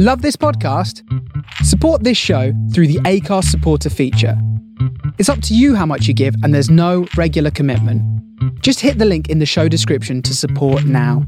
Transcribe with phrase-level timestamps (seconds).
[0.00, 1.02] Love this podcast?
[1.64, 4.40] Support this show through the Acast supporter feature.
[5.18, 8.00] It's up to you how much you give, and there's no regular commitment.
[8.62, 11.26] Just hit the link in the show description to support now.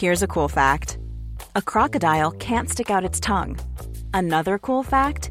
[0.00, 0.98] Here's a cool fact
[1.54, 3.56] a crocodile can't stick out its tongue.
[4.14, 5.30] Another cool fact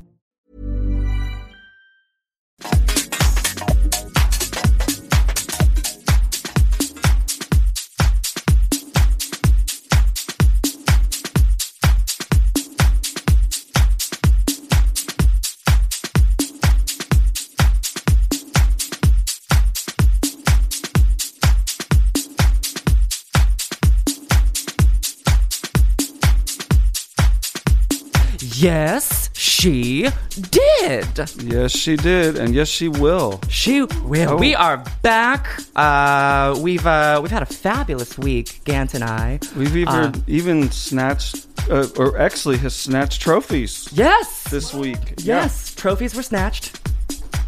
[28.61, 30.07] Yes, she
[30.51, 31.07] did.
[31.41, 33.41] Yes, she did, and yes, she will.
[33.49, 34.33] She will.
[34.33, 34.37] Oh.
[34.37, 35.47] We are back.
[35.75, 39.39] Uh, we've uh, we've had a fabulous week, Gant and I.
[39.57, 45.15] We've even Uh, even snatched, uh, or actually has snatched trophies yes, this week.
[45.17, 46.79] yes, trophies were snatched.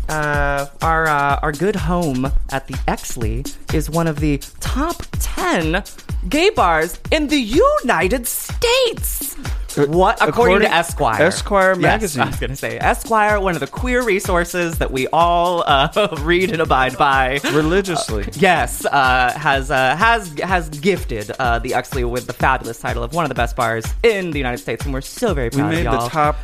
[0.10, 5.84] Uh, our uh, our good home at the Exley is one of the top ten
[6.30, 9.36] gay bars in the United States.
[9.76, 11.22] Uh, What, according, according- to Esquire?
[11.24, 12.22] Esquire Yes, magazine.
[12.22, 16.16] I was going to say Esquire, one of the queer resources that we all uh,
[16.22, 17.40] read and abide by.
[17.52, 18.26] Religiously.
[18.34, 23.14] Yes, uh, has uh, has has gifted uh, the Exley with the fabulous title of
[23.16, 25.72] one of the best bars in the United States, and we're so very we proud
[25.72, 26.04] made of y'all.
[26.04, 26.36] the top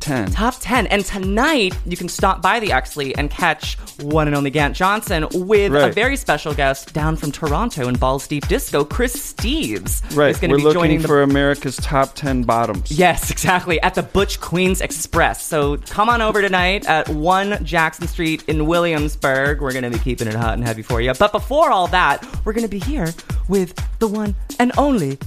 [0.00, 0.30] ten.
[0.30, 0.86] Top 10.
[0.88, 5.26] And tonight, you can stop by the Exley and catch one and only Gant Johnson
[5.32, 10.02] with a very special guest down from Toronto in Balls Deep Disco, Chris Steves.
[10.16, 12.90] right, Is going we're to be looking joining the for America's top ten bottoms.
[12.90, 13.80] Yes, exactly.
[13.82, 15.44] At the Butch Queens Express.
[15.44, 19.60] So come on over tonight at 1 Jackson Street in Williamsburg.
[19.60, 21.12] We're going to be keeping it hot and heavy for you.
[21.18, 23.12] But before all that, we're going to be here
[23.48, 25.18] with the one and only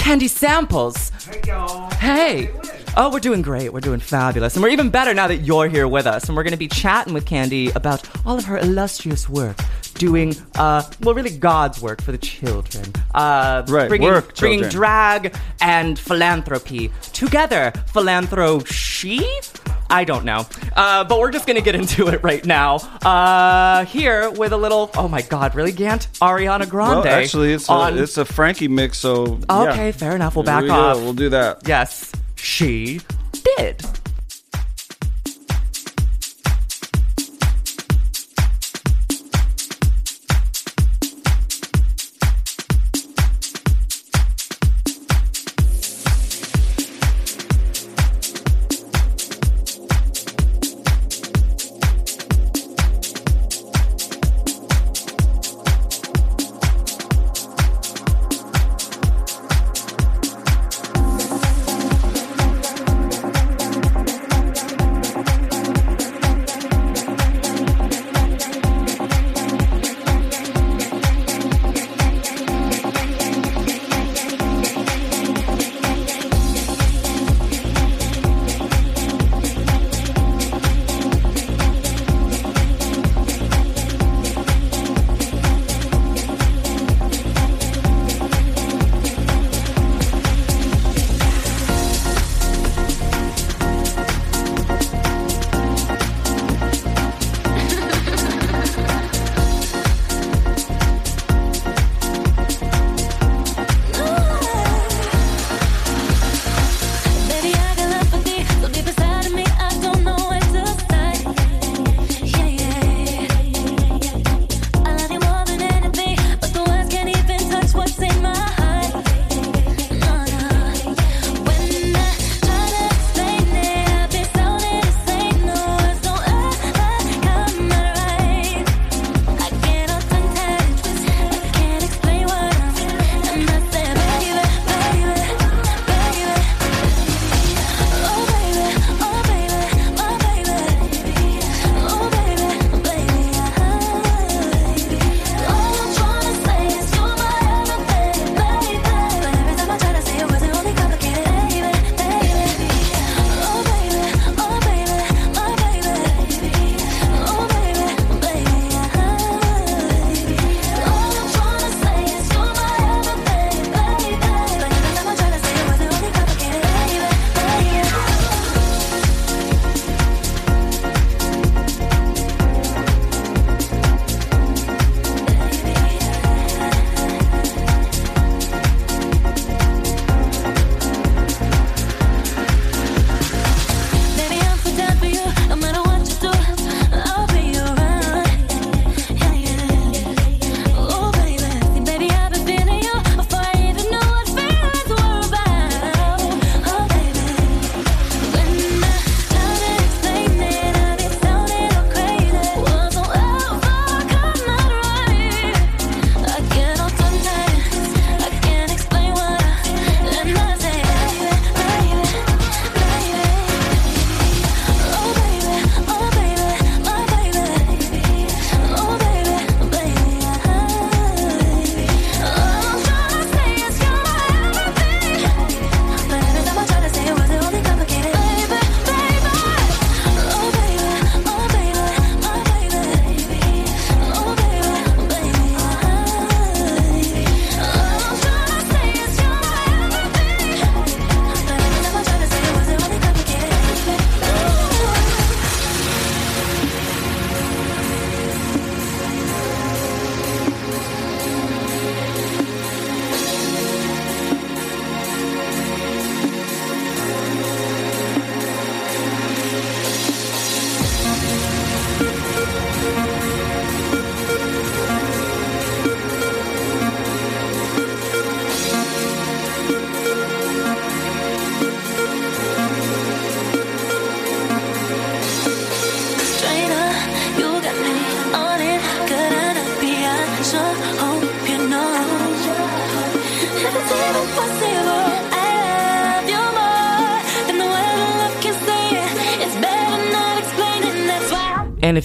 [0.00, 1.10] Candy Samples.
[1.10, 1.90] Hey, y'all.
[1.90, 2.50] Hey.
[2.96, 3.70] Oh, we're doing great.
[3.72, 4.56] We're doing fabulous.
[4.56, 6.26] And we're even better now that you're here with us.
[6.26, 9.58] And we're going to be chatting with Candy about all of her illustrious work.
[10.00, 12.84] Doing, uh, well, really God's work for the children.
[13.14, 14.72] Uh, Right, bringing, work, bringing children.
[14.80, 17.70] drag and philanthropy together.
[17.92, 19.22] Philanthro she?
[19.90, 20.46] I don't know.
[20.74, 22.76] Uh, but we're just gonna get into it right now.
[23.04, 24.90] Uh, here with a little.
[24.96, 26.08] Oh my God, really, Gant?
[26.22, 27.04] Ariana Grande.
[27.04, 28.96] Well, actually, it's on- a it's a Frankie mix.
[28.96, 29.62] So yeah.
[29.72, 30.34] Okay, fair enough.
[30.34, 30.74] We'll back we go.
[30.74, 30.96] off.
[30.96, 31.68] We'll do that.
[31.68, 33.00] Yes, she
[33.58, 33.84] did.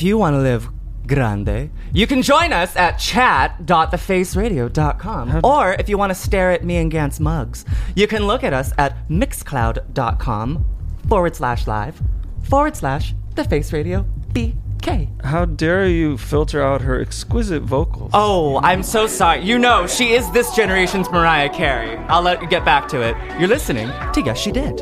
[0.06, 0.69] You want to live
[1.07, 5.42] grande, you can join us at chat.thefaceradio.com.
[5.44, 7.66] Or if you want to stare at me and Gant's mugs,
[7.96, 10.66] you can look at us at mixcloud.com
[11.07, 12.02] forward slash live
[12.44, 15.09] forward slash the face radio BK.
[15.24, 18.12] How dare you filter out her exquisite vocals?
[18.14, 19.44] Oh, I'm so sorry.
[19.44, 21.97] You know, she is this generation's Mariah Carey.
[22.07, 23.16] I'll let you get back to it.
[23.40, 24.81] You're listening to Yes She Did.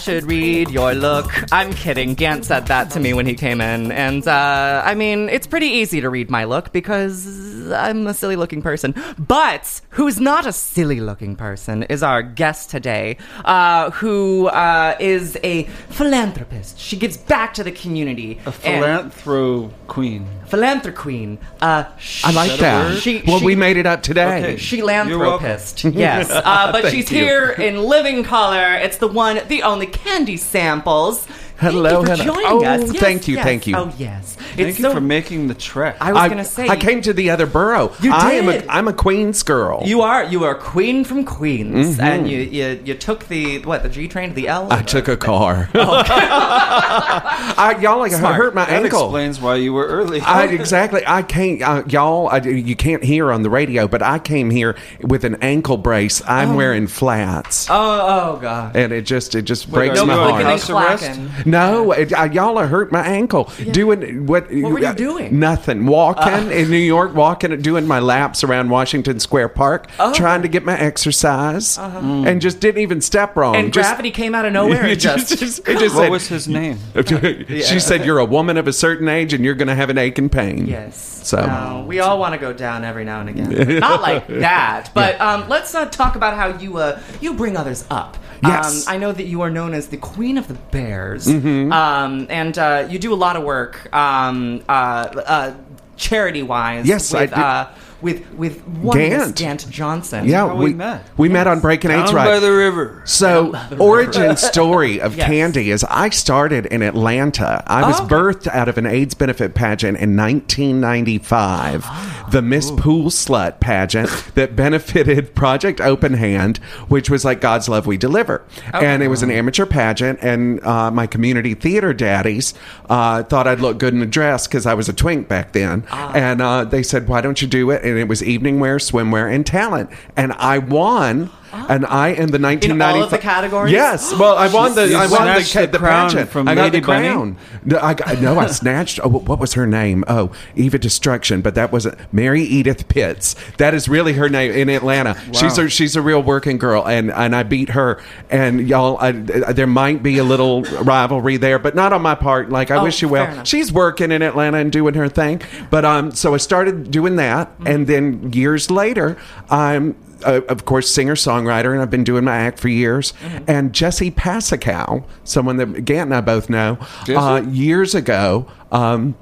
[0.00, 1.30] Should read your look.
[1.52, 2.14] I'm kidding.
[2.14, 3.92] Gant said that to me when he came in.
[3.92, 8.36] And, uh, I mean, it's pretty easy to read my look because I'm a silly
[8.36, 8.94] looking person.
[9.18, 15.38] But who's not a silly looking person is our guest today, uh, who uh, is
[15.44, 16.78] a philanthropist.
[16.78, 18.40] She gives back to the community.
[18.46, 20.26] A philanthro queen.
[20.50, 21.38] Philanthrop queen.
[21.60, 21.84] Uh,
[22.24, 22.84] I like that a that.
[22.90, 23.02] word?
[23.02, 24.38] She- well, she- we made it up today.
[24.42, 24.56] Okay.
[24.56, 25.84] She You're lanthropist.
[25.84, 26.28] yes.
[26.50, 27.18] Uh, but she's you.
[27.18, 28.74] here in living color.
[28.74, 31.26] It's the one, the only candy samples.
[31.58, 32.34] Hello, thank you for hello.
[32.34, 32.92] joining Oh, us.
[32.92, 33.44] Yes, thank you, yes.
[33.44, 33.76] thank you.
[33.76, 34.29] Oh, yes.
[34.60, 35.96] Thank it's you so, for making the trek.
[36.00, 36.68] I was I, going to say.
[36.68, 37.92] I came to the other borough.
[38.02, 38.64] You I am did.
[38.64, 39.82] a I'm a Queens girl.
[39.84, 43.82] You are you are a queen from Queens, and you, you you took the what
[43.82, 44.68] the G train to the L.
[44.68, 44.84] Mm-hmm.
[44.86, 45.68] Took a car.
[45.74, 49.04] I, y'all like I hurt my that ankle.
[49.04, 50.20] explains why you were early.
[50.20, 51.02] I, exactly.
[51.06, 52.28] I can't, uh, y'all.
[52.28, 56.22] I, you can't hear on the radio, but I came here with an ankle brace.
[56.26, 58.76] I'm wearing flats, Oh oh god.
[58.76, 60.42] and it just it just Wait, breaks my heart.
[60.42, 61.04] house arrest?
[61.04, 61.50] clacking.
[61.50, 63.50] No, it, I, y'all are hurt my ankle.
[63.70, 64.49] Doing what?
[64.52, 65.38] What were you doing?
[65.38, 65.86] Nothing.
[65.86, 70.12] Walking in New York, walking, and doing my laps around Washington Square Park, Oh.
[70.12, 73.56] trying to get my exercise, and just didn't even step wrong.
[73.56, 75.32] And just, gravity came out of nowhere and just.
[75.32, 76.78] it just what said, was his name?
[77.70, 79.98] She said, "You're a woman of a certain age, and you're going to have an
[79.98, 80.96] ache and pain." Yes.
[81.22, 83.78] So- No, we all want to go down every now and again.
[83.80, 84.90] Not like that.
[84.94, 88.16] But um, let's uh, talk about how you uh, you bring others up.
[88.42, 88.86] Yes.
[88.88, 92.56] Um, I know that you are known as the Queen of the Bears, um, and
[92.58, 95.54] uh, you do a lot of work um, uh, uh,
[95.96, 96.86] charity wise.
[96.86, 97.40] Yes, I with, do.
[97.40, 99.36] Uh, with with one Miss Gant.
[99.36, 100.26] Gant Johnson.
[100.26, 101.04] Yeah, we we met.
[101.16, 102.24] We met on Breaking Eights Down Right.
[102.34, 103.02] by the river.
[103.04, 105.26] So, origin story of Yes.
[105.26, 107.62] Candy is I started in Atlanta.
[107.66, 108.14] I was Oh, okay.
[108.14, 112.26] birthed out of an AIDS benefit pageant in 1995, Oh.
[112.30, 117.86] the Miss Pool Slut pageant that benefited Project Open Hand, which was like God's Love
[117.86, 118.42] We Deliver.
[118.72, 122.54] And it was an amateur pageant, and uh, my community theater daddies
[122.88, 125.84] uh, thought I'd look good in a dress because I was a twink back then.
[125.90, 126.12] Ah.
[126.14, 127.84] And uh, they said, Why don't you do it?
[127.90, 129.90] And it was evening wear, swimwear, and talent.
[130.16, 131.30] And I won.
[131.52, 132.96] And I am the 1995 Ah.
[132.96, 133.72] all of the categories?
[133.72, 134.12] Yes.
[134.14, 136.30] Well, I won the You I won the, snatched ca- the the crown pageant.
[136.30, 137.08] from I got Lady the Bunny?
[137.08, 137.36] crown.
[137.64, 139.00] No, I got, no, I snatched.
[139.02, 140.04] Oh, what was her name?
[140.08, 141.40] Oh, Eva Destruction.
[141.40, 143.34] But that wasn't Mary Edith Pitts.
[143.58, 145.16] That is really her name in Atlanta.
[145.32, 148.00] She's a she's a real working girl, and and I beat her.
[148.30, 152.50] And y'all, I, there might be a little rivalry there, but not on my part.
[152.50, 153.32] Like I Oh, wish you fair well.
[153.32, 153.46] enough.
[153.46, 155.40] She's working in Atlanta and doing her thing.
[155.70, 157.66] But um, so I started doing that, Mm-hmm.
[157.66, 159.16] and then years later,
[159.50, 159.94] I'm.
[160.24, 163.12] Uh, of course, singer songwriter, and I've been doing my act for years.
[163.12, 163.44] Mm-hmm.
[163.48, 168.50] And Jesse Passacow, someone that Gant and I both know, uh, years ago.
[168.72, 169.16] Um,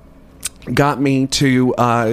[0.74, 2.07] got me to uh,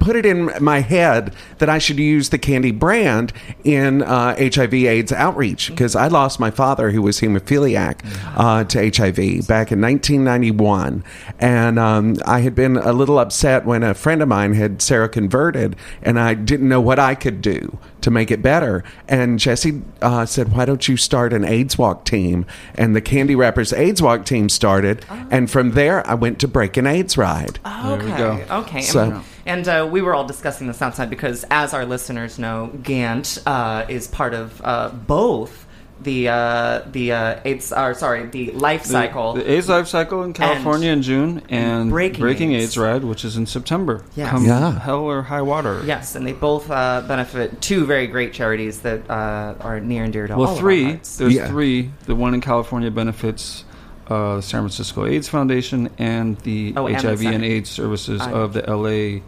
[0.00, 3.32] put it in my head that I should use the Candy brand
[3.64, 8.00] in uh, HIV/AIDS outreach because I lost my father, who was hemophiliac,
[8.36, 11.04] uh, to HIV back in 1991,
[11.38, 15.74] and um, I had been a little upset when a friend of mine had seroconverted,
[16.02, 17.78] and I didn't know what I could do
[18.08, 18.82] to make it better.
[19.06, 23.36] And Jesse uh, said, "Why don't you start an AIDS Walk team?" And the Candy
[23.36, 27.60] Wrappers AIDS Walk team started, and from there I went to Break an AIDS Ride.
[27.64, 28.46] Okay.
[28.50, 28.80] Okay.
[28.82, 33.38] So- and uh, we were all discussing this outside because, as our listeners know, Gant
[33.46, 35.66] uh, is part of uh, both
[36.00, 39.34] the uh, the uh, AIDS, or sorry, the life cycle.
[39.34, 42.64] The, AIDS Life Cycle in California in June, and Braking AIDS.
[42.64, 42.78] AIDS.
[42.78, 44.04] Ride, which is in September.
[44.14, 44.30] Yes.
[44.30, 44.78] Come Yeah.
[44.78, 45.82] hell or high water.
[45.84, 50.12] Yes, and they both uh, benefit two very great charities that uh, are near and
[50.12, 50.84] dear to all Well, of our three.
[50.84, 51.16] hearts.
[51.16, 51.48] There's Yeah.
[51.48, 51.90] three.
[52.06, 53.64] The one in California benefits
[54.08, 57.44] uh, the San Francisco AIDS Foundation and the Oh, and the HIV and center.
[57.44, 59.20] AIDS services I- of the LA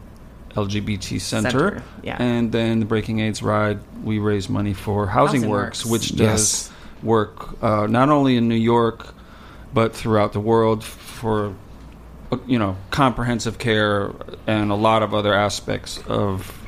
[0.55, 1.51] LGBT Center.
[1.51, 2.17] Center, yeah.
[2.21, 5.91] And then the Braking AIDS Ride, we raise money for Housing, Housing Works, Works.
[5.91, 6.69] which Yes.
[6.69, 6.71] does
[7.03, 9.15] work uh, not only in New York
[9.73, 11.55] but throughout the world for
[12.33, 14.11] uh, you know comprehensive care
[14.47, 16.60] and a lot of other aspects of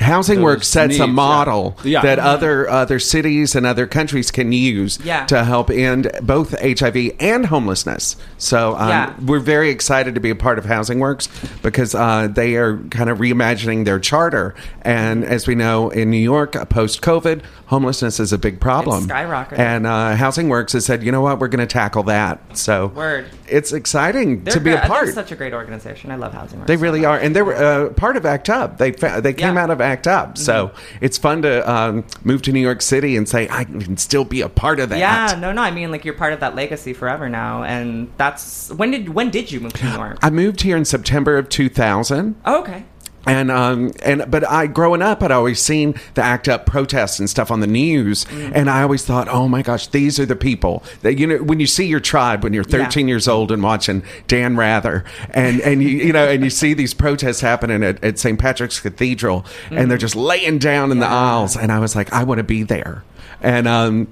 [0.00, 2.02] Housing Works sets needs, a model Yeah.
[2.02, 2.24] that Mhm.
[2.24, 5.24] other other cities and other countries can use Yeah.
[5.26, 8.16] to help end both HIV and homelessness.
[8.38, 9.10] So um, Yeah.
[9.24, 11.28] we're very excited to be a part of Housing Works
[11.62, 14.54] because uh, they are kind of reimagining their charter.
[14.82, 19.08] And as we know, in New York, post COVID, homelessness is a big problem.
[19.08, 19.58] Skyrocketing.
[19.58, 22.38] And uh, Housing Works has said, you know what, we're going to tackle that.
[22.56, 23.26] So Word.
[23.48, 25.06] it's exciting They're to be a part.
[25.06, 26.10] They're such a great organization.
[26.10, 26.68] I love Housing Works.
[26.68, 27.08] They really much.
[27.08, 28.78] are, and they were uh, part of ACT UP.
[28.78, 29.62] They fa- they came Yeah.
[29.64, 33.28] out of ACT UP, so it's fun to um, move to New York City and
[33.28, 34.98] say I can still be a part of that.
[34.98, 35.62] Yeah, no, no.
[35.62, 39.30] I mean, like you're part of that legacy forever now, and that's when did when
[39.30, 40.18] did you move to New York?
[40.22, 42.36] I moved here in September of 2000.
[42.44, 42.84] Oh, okay.
[43.26, 47.28] And um and but I growing up I'd always seen the ACT UP protests and
[47.28, 48.24] stuff on the news.
[48.26, 48.52] Mm.
[48.54, 51.60] and I always thought oh my gosh these are the people that you know when
[51.60, 55.82] you see your tribe when you're 13 years old and watching Dan Rather and and
[55.82, 59.90] you you know and you see these protests happening at, at St Patrick's Cathedral and
[59.90, 61.56] they're just laying down in the aisles.
[61.56, 63.04] And I was like I want to be there.
[63.42, 64.08] And um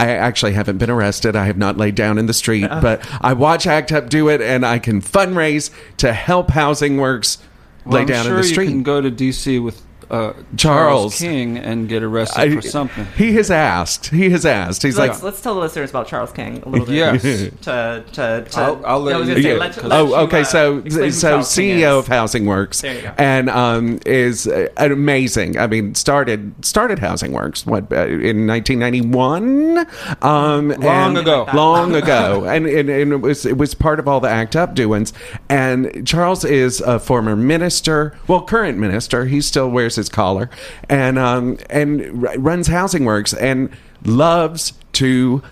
[0.00, 1.36] I actually haven't been arrested.
[1.36, 4.40] I have not laid down in the street, but I watch ACT UP do it,
[4.40, 7.36] and I can fundraise to help Housing Works
[7.84, 8.68] Well, lay I'm down sure in the You street.
[8.68, 9.58] can go to D.C.
[9.58, 11.18] with uh, Charles.
[11.18, 13.06] King and get arrested I- for something.
[13.16, 14.06] He has asked.
[14.08, 14.82] He has asked.
[14.82, 16.94] He's let's, like, let's tell the listeners about Charles King a little bit.
[16.96, 17.22] Yes.
[17.22, 20.06] To to, to I'll- I'll let was you gonna say, do it, let- 'cause- let
[20.08, 20.40] you, oh, okay.
[20.40, 23.12] uh, so, so CEO of Housing Works, There you go.
[23.18, 25.58] and um, is uh, an amazing.
[25.58, 29.86] I mean, started started Housing Works what uh, in 1991,
[30.22, 31.46] um, Long and- ago.
[31.54, 34.74] long ago, and, and and it was it was part of all the ACT UP
[34.74, 35.12] doings.
[35.48, 39.26] And Charles is a former minister, well, current minister.
[39.26, 40.50] He still wears his collar,
[40.88, 43.70] and um, and r- runs Housing Works and
[44.04, 45.42] loves to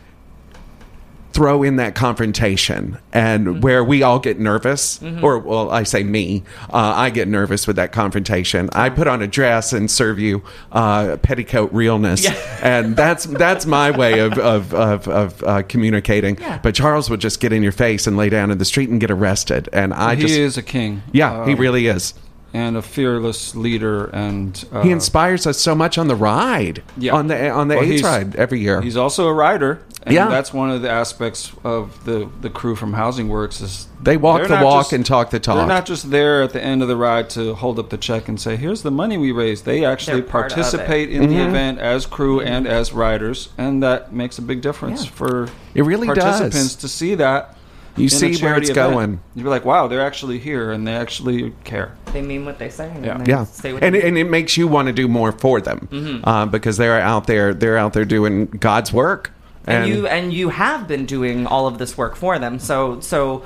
[1.34, 2.98] throw in that confrontation.
[3.12, 7.66] And where we all get nervous or well i say me uh, i get nervous
[7.66, 8.68] with that confrontation.
[8.72, 10.42] I put on a dress and serve you
[10.72, 12.26] uh, petticoat realness.
[12.60, 16.38] And that's that's my way of of, of, of uh, communicating.
[16.40, 16.58] Yeah.
[16.60, 19.00] but charles would just get in your face and lay down in the street and
[19.00, 19.68] get arrested.
[19.72, 21.02] And i he just he is a king.
[21.12, 22.14] yeah he Um, really is
[22.54, 24.06] and a fearless leader.
[24.06, 27.14] And uh, he inspires us so much on the ride Yeah.
[27.14, 29.80] on the on the well, AIDS ride every year He's also a rider.
[30.04, 30.28] And Yeah.
[30.28, 34.42] that's one of the aspects of the the crew from Housing Works is They walk
[34.44, 35.56] the not walk and talk the talk.
[35.56, 38.28] They're not just there at the end of the ride to hold up the check
[38.28, 41.34] and say, "Here's the money we raised." They actually They're part of participate in Mm-hmm.
[41.34, 45.10] the event as crew and as riders, and that makes a big difference Yeah.
[45.10, 46.18] for It really does.
[46.24, 47.56] participants to see that.
[48.00, 48.92] You see where it's event.
[48.92, 49.20] going.
[49.34, 52.70] You'd be like, "Wow, they're actually here and they actually care." They mean what they
[52.70, 52.90] say.
[52.94, 53.18] and Yeah.
[53.18, 55.60] they yeah Say what and, they and it makes you want to do more for
[55.60, 56.28] them Mm-hmm.
[56.28, 59.30] uh, because they're out there they're out there doing god's work
[59.66, 62.58] and you and you have been doing all of this work for them.
[62.58, 63.42] So so.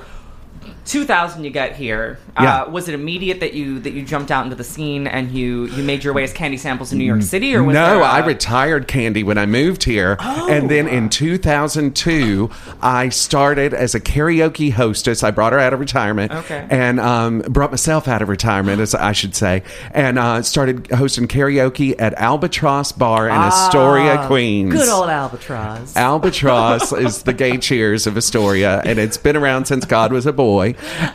[0.85, 2.63] 2000 you get here Yeah.
[2.63, 5.65] uh, was it immediate that you that you jumped out into the scene and you
[5.67, 8.03] you made your way as candy samples in new york city or was no a-
[8.03, 12.49] i retired candy when i moved here and then in 2002
[12.81, 16.67] i started as a karaoke hostess i brought her out of retirement Okay.
[16.69, 21.27] and um, brought myself out of retirement as i should say and uh, started hosting
[21.27, 27.57] karaoke at albatross bar in astoria Ah, queens good old albatross Albatross is the gay
[27.63, 30.52] cheers of Astoria, and it's been around since God was a boy.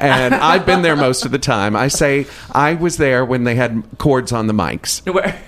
[0.01, 1.77] And I've been there most of the time.
[1.77, 5.41] I say I was there when they had cords on the mics, Where-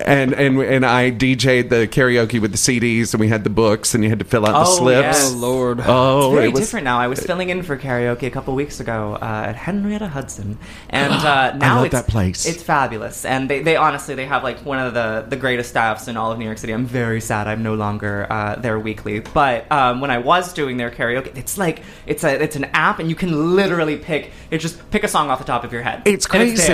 [0.00, 3.94] and and and I DJ'd the karaoke with the CDs, and we had the books,
[3.94, 5.02] and you had to fill out the Oh, slips.
[5.02, 5.32] yes.
[5.32, 5.80] Oh Lord!
[5.84, 6.98] Oh, It's very it was- different now.
[6.98, 10.58] I was filling in for karaoke a couple weeks ago uh, at Henrietta Hudson,
[10.90, 12.46] and uh, now love it's, that place.
[12.46, 16.08] It's fabulous, and they, they honestly they have like one of the the greatest staffs
[16.08, 16.72] in all of New York City.
[16.72, 20.76] I'm very sad I'm no longer uh, there weekly, but um, when I was doing
[20.76, 24.58] their karaoke, it's like it's a it's an app, and you can literally pick it
[24.58, 26.02] just pick a song off the top of your head.
[26.06, 26.72] It's And crazy.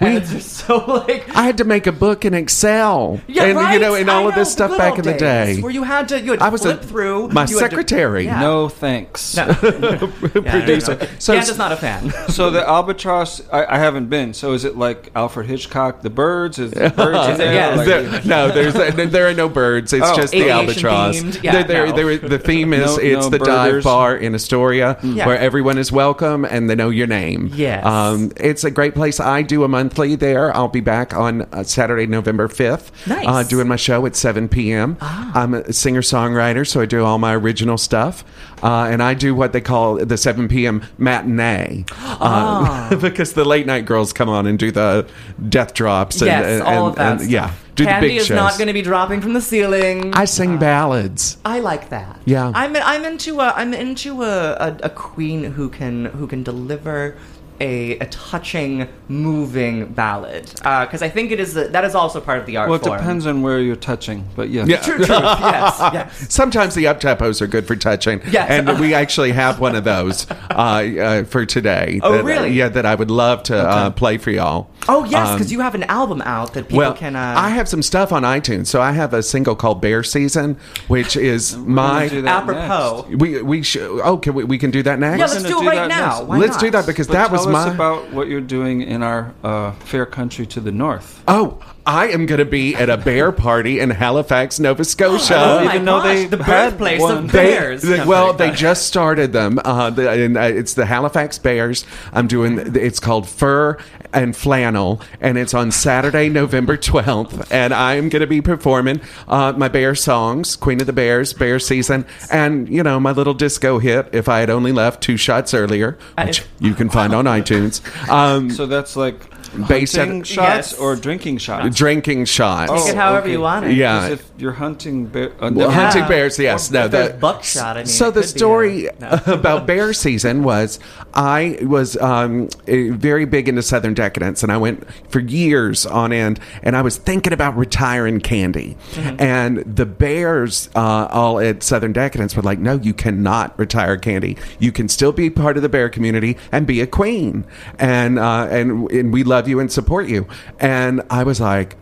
[0.00, 0.08] There.
[0.08, 3.44] and We- it's just so like I had to make a book in Excel, yeah,
[3.44, 3.74] and right?
[3.74, 5.60] you know, and all I of this know, stuff back in the day.
[5.60, 7.70] where you had to you had to I was a- flip through my you had
[7.70, 8.24] to- secretary.
[8.24, 8.40] yeah.
[8.40, 9.36] No thanks.
[9.36, 9.46] No.
[9.54, 10.98] Producer.
[11.00, 12.12] So, So- Candace not a fan.
[12.30, 14.32] So the albatross, I, I haven't been.
[14.34, 16.58] So is it like Alfred Hitchcock, the birds?
[16.58, 17.52] Is the birds in there?
[17.52, 17.76] Yes.
[17.78, 19.92] Like- There- no, there's there are no birds.
[19.92, 20.16] It's Oh.
[20.16, 21.16] just the Aviation albatross.
[21.20, 21.42] themed?
[21.42, 21.92] Yeah, There- there- no.
[21.92, 23.84] there- the theme is No- it's no the dive birders.
[23.84, 25.26] bar in Astoria Yeah.
[25.26, 27.50] where everyone is welcome and they know your name.
[27.54, 27.84] Yes.
[27.84, 29.20] um, it's a great place.
[29.20, 30.54] I do a monthly there.
[30.56, 32.92] I'll be back on uh, Saturday, November fifth.
[33.08, 33.26] Nice.
[33.26, 34.96] uh, doing my show at seven p.m.
[35.00, 38.24] I'm a singer songwriter, so I do all my original stuff,
[38.62, 40.82] uh, and I do what they call the seven p.m.
[40.96, 45.08] matinee uh, because the late night girls come on and do the
[45.48, 46.20] death drops.
[46.20, 47.20] And, yes, and, all of that.
[47.22, 48.36] and- yeah, do Candy the big is shows.
[48.36, 50.14] not going to be dropping from the ceiling.
[50.14, 51.38] I sing ballads.
[51.44, 52.20] I like that.
[52.26, 52.52] Yeah.
[52.54, 57.16] I'm I'm into a I'm into a, a, a queen who can who can deliver
[57.60, 62.38] a, a touching, moving ballad because I think it is a, that is also part
[62.38, 62.98] of the art Well, it form.
[62.98, 64.64] depends on where you're touching, but yeah.
[64.64, 64.80] Yeah.
[64.80, 65.06] True, true.
[65.14, 66.32] yes, yes.
[66.32, 68.20] Sometimes the up tempos are good for touching.
[68.30, 68.50] Yes.
[68.50, 72.00] And we actually have one of those uh, uh, for today.
[72.02, 72.50] Oh, that, really?
[72.50, 74.70] yeah, that I would love to uh, play for y'all.
[74.88, 77.14] Oh yes, Um, because you have an album out that people well, can.
[77.14, 78.68] Uh, I have some stuff on iTunes.
[78.68, 80.56] So I have a single called Bear Season,
[80.88, 82.08] which is my.
[82.08, 83.06] do that apropos.
[83.16, 85.18] We we sh- oh can we, we can do that next?
[85.18, 86.24] Yeah, let's gonna do it right now.
[86.24, 86.60] Why Let's not?
[86.60, 87.74] do that because But that was us my.
[87.74, 91.22] about what you're doing in our uh, fair country to the north.
[91.28, 95.34] oh, I am going to be at a bear party in Halifax, Nova Scotia.
[95.36, 97.16] Oh my even though gosh, they the birthplace one.
[97.24, 97.82] of bears.
[97.82, 98.50] they- No, well, sorry.
[98.50, 99.58] they just started them.
[99.64, 101.84] Uh, the, and, uh, it's the Halifax Bears.
[102.12, 102.76] I'm doing.
[102.76, 103.76] It's called Fur
[104.12, 107.48] and Flannel, and it's on Saturday, November 12th.
[107.50, 111.58] And I'm going to be performing uh, my bear songs, Queen of the Bears, Bear
[111.58, 114.08] Season, and you know my little disco hit.
[114.12, 117.80] If I had only left two shots earlier, which you can find on iTunes.
[118.08, 119.29] Um, So that's like
[119.68, 120.78] Based at- hunting shots Yes.
[120.78, 121.76] or drinking shots.
[121.76, 122.70] drinking shots.
[122.84, 123.32] Take it however okay.
[123.32, 123.72] you want it.
[123.72, 124.00] Yeah.
[124.00, 126.08] 'Cause if you're hunting bear, uh, Well, hunting Yeah.
[126.08, 126.70] bears, yes.
[126.70, 129.20] Or no, if there's the- buckshot, I mean, so the could be story a- no.
[129.34, 130.78] about bear season was
[131.14, 136.38] I was um, very big into Southern Decadence, and I went for years on end,
[136.62, 139.16] and I was thinking about retiring Candy, Mm-hmm.
[139.20, 144.36] and the Bears uh, all at Southern Decadence were like, "No, you cannot retire Candy.
[144.60, 147.44] You can still be part of the bear community and be a queen,
[147.78, 150.26] and uh, and and we love you and support you."
[150.58, 151.76] And I was like.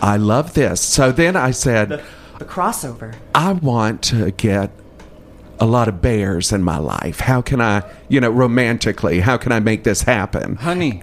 [0.00, 0.80] I love this.
[0.80, 2.04] So then I said,
[2.38, 3.16] the crossover.
[3.34, 4.70] I want to get
[5.60, 7.20] a lot of bears in my life.
[7.20, 10.56] How can I, you know, romantically, how can I make this happen?
[10.56, 11.02] honey.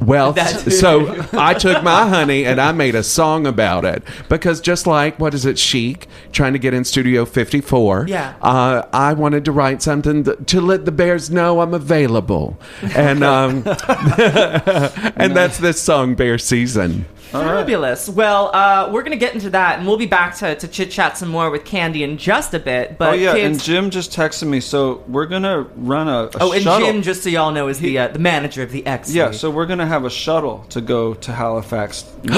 [0.00, 4.86] Well, so I took my honey and I made a song about it because just
[4.86, 8.06] like what is it, Chic, trying to get in Studio 54.
[8.08, 8.34] Yeah.
[8.40, 12.58] Uh, I wanted to write something th- to let the bears know I'm available,
[12.94, 17.06] and um, and that's this song, Bear Season.
[17.32, 18.08] Fabulous.
[18.08, 21.16] Well, uh, we're gonna get into that, and we'll be back to, to chit chat
[21.16, 22.98] some more with Candy in just a bit.
[22.98, 26.30] But oh yeah, kids, and Jim just texted me, so we're gonna run a, a
[26.40, 26.86] oh, and shuttle.
[26.86, 29.14] Jim, just so y'all know, is the uh, the manager of the X.
[29.14, 32.04] yeah, so we're gonna have a shuttle to go to Halifax.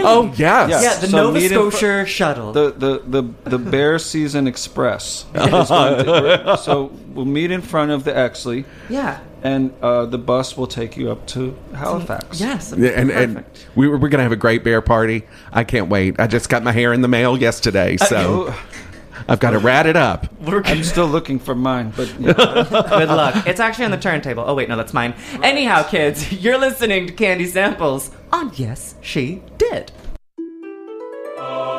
[0.00, 0.70] Oh yes.
[0.70, 0.82] Yeah.
[0.82, 2.52] yeah, the So Nova meet in Scotia shuttle.
[2.52, 5.26] the the the, the Bear Season Express.
[5.34, 9.20] is going to- so we'll meet in front of the Exley, yeah.
[9.42, 12.40] And uh, the bus will take you up to Halifax.
[12.40, 12.74] Yes.
[12.76, 13.66] Yeah, and, and perfect.
[13.74, 15.24] we were, we're going to have a great bear party.
[15.52, 16.18] I can't wait.
[16.18, 18.54] I just got my hair in the mail yesterday, so
[19.28, 20.26] I've got to rat it up.
[20.46, 22.32] I'm still looking for mine, but yeah.
[22.88, 23.46] Good luck.
[23.46, 24.44] It's actually on the turntable.
[24.46, 25.14] Oh wait, no, that's mine.
[25.42, 29.92] Anyhow, kids, you're listening to Candy Samples on Yes, She Did.
[30.38, 31.77] You've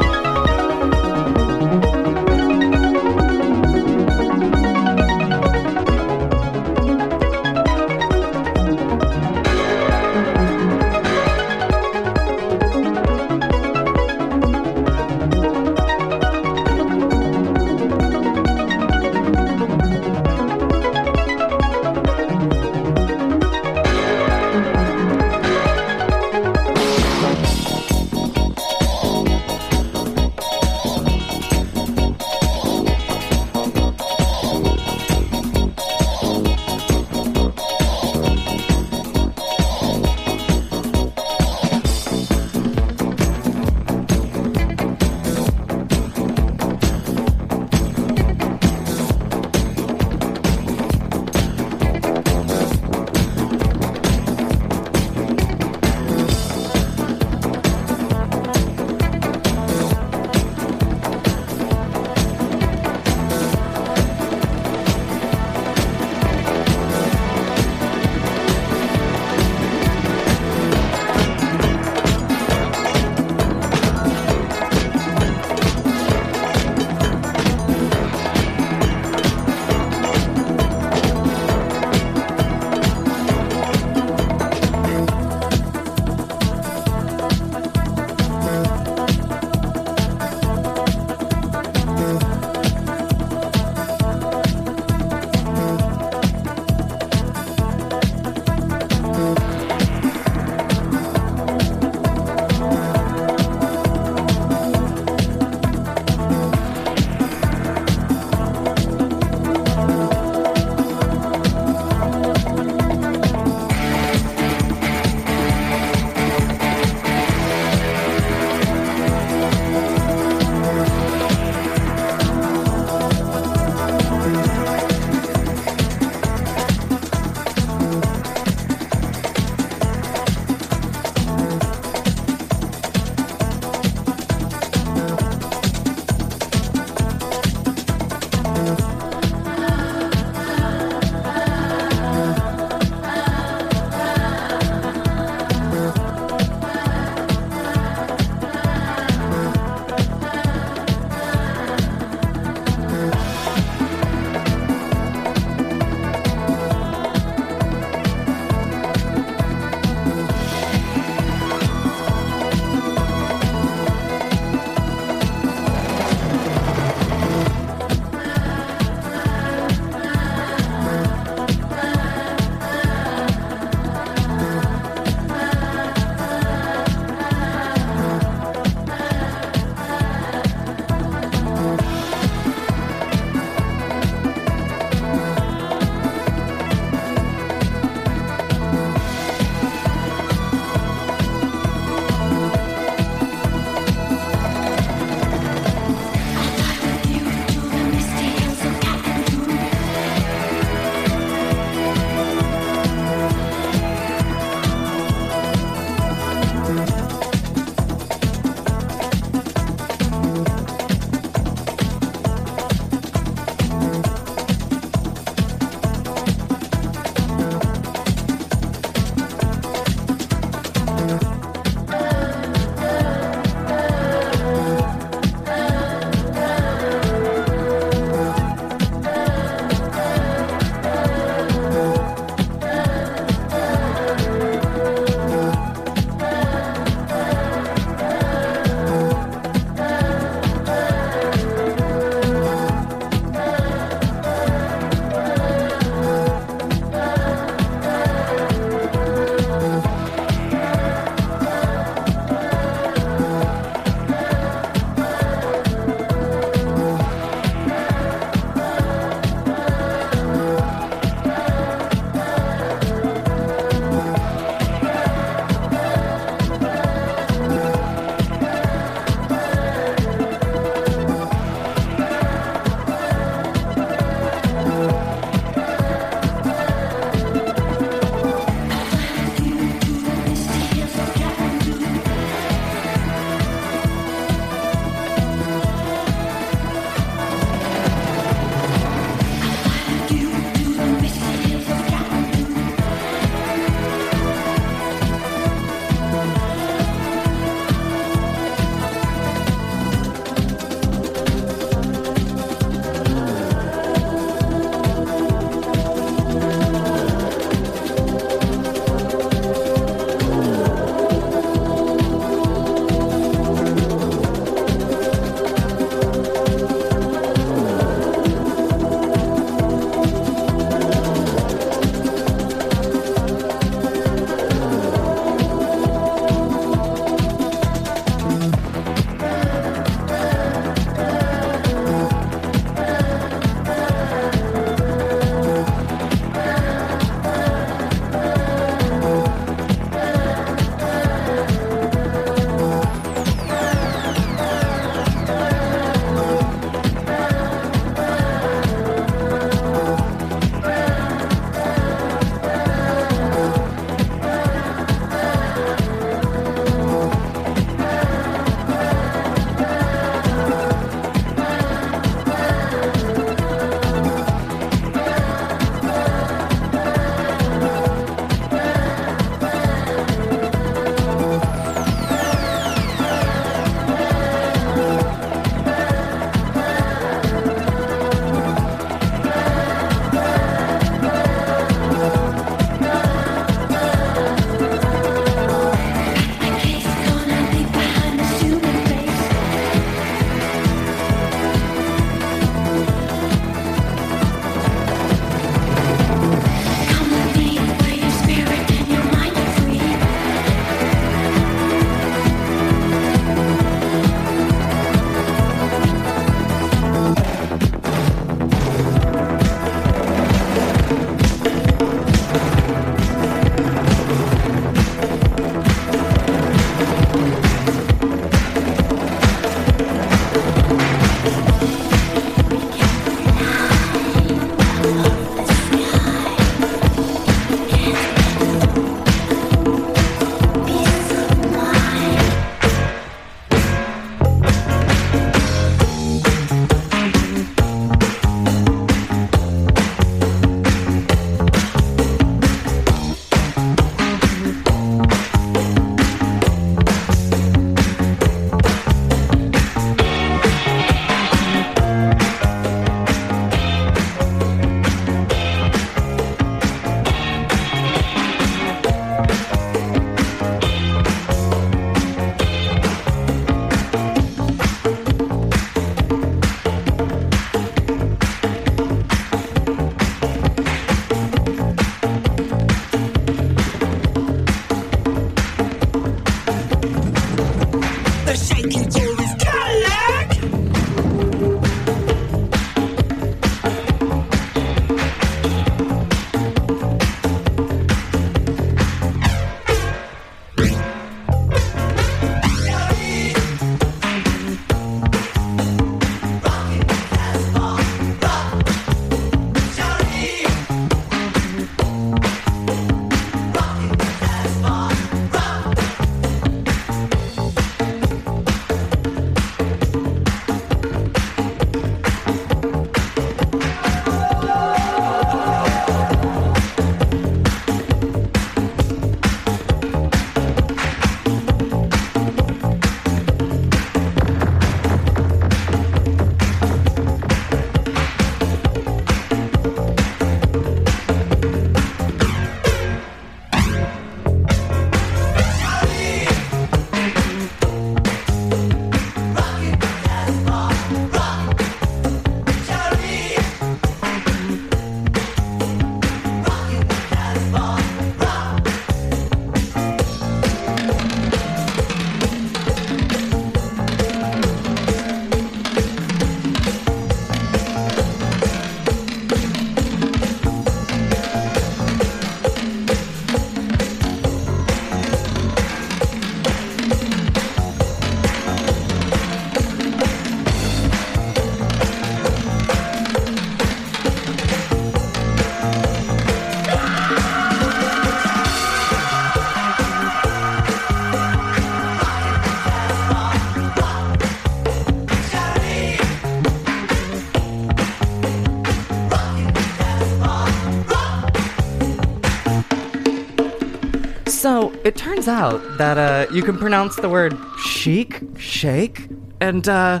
[595.26, 599.08] turns out that uh, you can pronounce the word chic, shake,
[599.40, 600.00] and uh,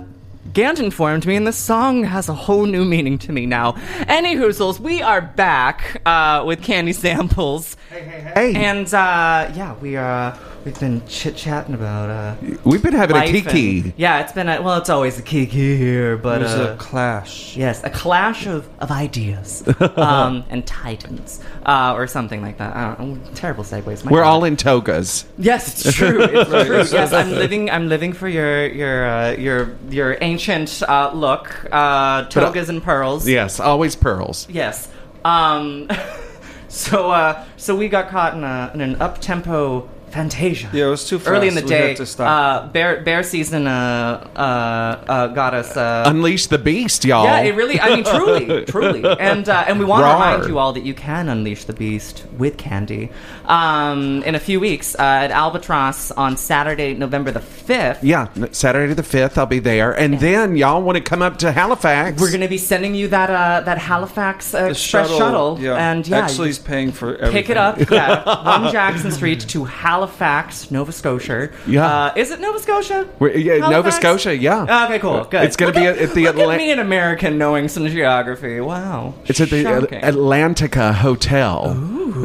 [0.52, 3.74] Gant informed me, and this song has a whole new meaning to me now.
[4.06, 7.76] Any hoozles, we are back uh, with candy samples.
[7.90, 8.54] Hey, hey, hey.
[8.54, 10.36] And uh, yeah, we uh,
[10.66, 12.10] we've been chit chatting about.
[12.10, 12.34] Uh,
[12.64, 13.80] We've been having a life kiki.
[13.80, 16.74] and- yeah, it's been a, well, it's always a kiki here, but It was uh,
[16.74, 17.56] a clash.
[17.56, 19.62] Yes, a clash of, of ideas
[19.96, 22.74] um, and titans uh, or something like that.
[22.76, 23.30] I don't know.
[23.34, 24.04] Terrible segues.
[24.04, 24.28] my We're God.
[24.28, 25.24] all in togas.
[25.38, 26.20] Yes, it's true.
[26.20, 26.76] It's true.
[26.96, 27.70] Yes, I'm living.
[27.70, 32.68] I'm living for your your uh, your your ancient uh, look, uh, But, uh, togas
[32.68, 33.28] and pearls.
[33.28, 34.46] Yes, always pearls.
[34.50, 34.88] Yes.
[35.24, 35.88] Um,
[36.68, 40.70] so uh, so we got caught in, a, in an up tempo fantasia.
[40.72, 41.28] Yeah, it was too fast.
[41.30, 41.62] early in the.
[41.62, 41.88] We day.
[41.88, 42.26] had to stop.
[42.28, 45.76] Uh, bear bear season uh, uh, uh, got us.
[45.76, 47.24] Uh, Unleash the beast, y'all.
[47.24, 47.78] yeah, it really.
[47.80, 50.14] I mean, truly, truly, and uh, and we want to Rawr.
[50.14, 53.10] remind you all that you can unleash the beast with candy
[53.48, 58.02] um, in a few weeks uh, at Albatross on Saturday, November the fifth.
[58.04, 59.92] Yeah, Saturday the 5th, I'll be there.
[59.92, 62.20] And then y'all want to come up to Halifax.
[62.20, 65.74] We're going to be sending you that uh, that Halifax uh, The Express shuttle, yeah.
[65.90, 67.32] and yeah, actually, he's paying for everything.
[67.32, 67.78] pick it up.
[67.90, 68.24] Yeah,
[68.62, 71.50] one Jackson Street to Halifax, Nova Scotia.
[71.66, 71.86] Yeah.
[72.06, 73.08] uh, is it Nova Scotia?
[73.18, 74.84] We're- yeah, Nova Scotia, yeah.
[74.86, 75.44] Okay, cool, good.
[75.44, 78.60] It's gonna be at- at the look Atla- me, an American, knowing some geography.
[78.60, 80.00] Wow, It's at the Shocking.
[80.00, 81.74] Atlantica Hotel.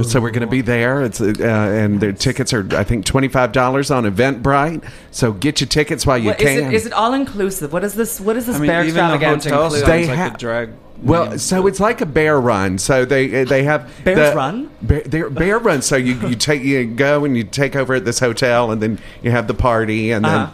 [0.03, 1.02] So we're going to be there.
[1.20, 4.84] It's uh, and the tickets are I think twenty five dollars on Eventbrite.
[5.12, 6.68] So get your tickets while you What, is can.
[6.70, 6.74] it?
[6.74, 7.74] Is it all inclusive?
[7.74, 8.20] What is this?
[8.20, 10.70] What is this I mean, bear even the extravaganza hotel They like ha- a drag.
[11.04, 12.78] well, so it's like a bear run.
[12.78, 14.70] So they they have Bears the- run?
[14.82, 15.82] Bear, they're bear run.
[15.82, 19.00] So you you take you go and you take over at this hotel, and then
[19.22, 20.50] you have the party, and then.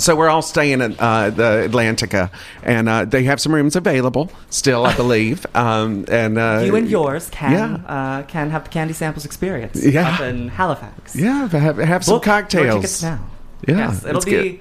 [0.00, 2.30] So we're all staying at uh, the Atlantica,
[2.62, 5.46] and uh, they have some rooms available still, I believe.
[5.60, 7.74] Um, and uh, you and yours can yeah.
[7.86, 10.08] uh, can have the candy samples experience Yeah.
[10.14, 11.14] up in Halifax.
[11.14, 12.74] yeah, have, have some Book your cocktails.
[12.76, 13.20] tickets now.
[13.68, 14.30] Yeah, yes, it'll it's be.
[14.30, 14.60] good.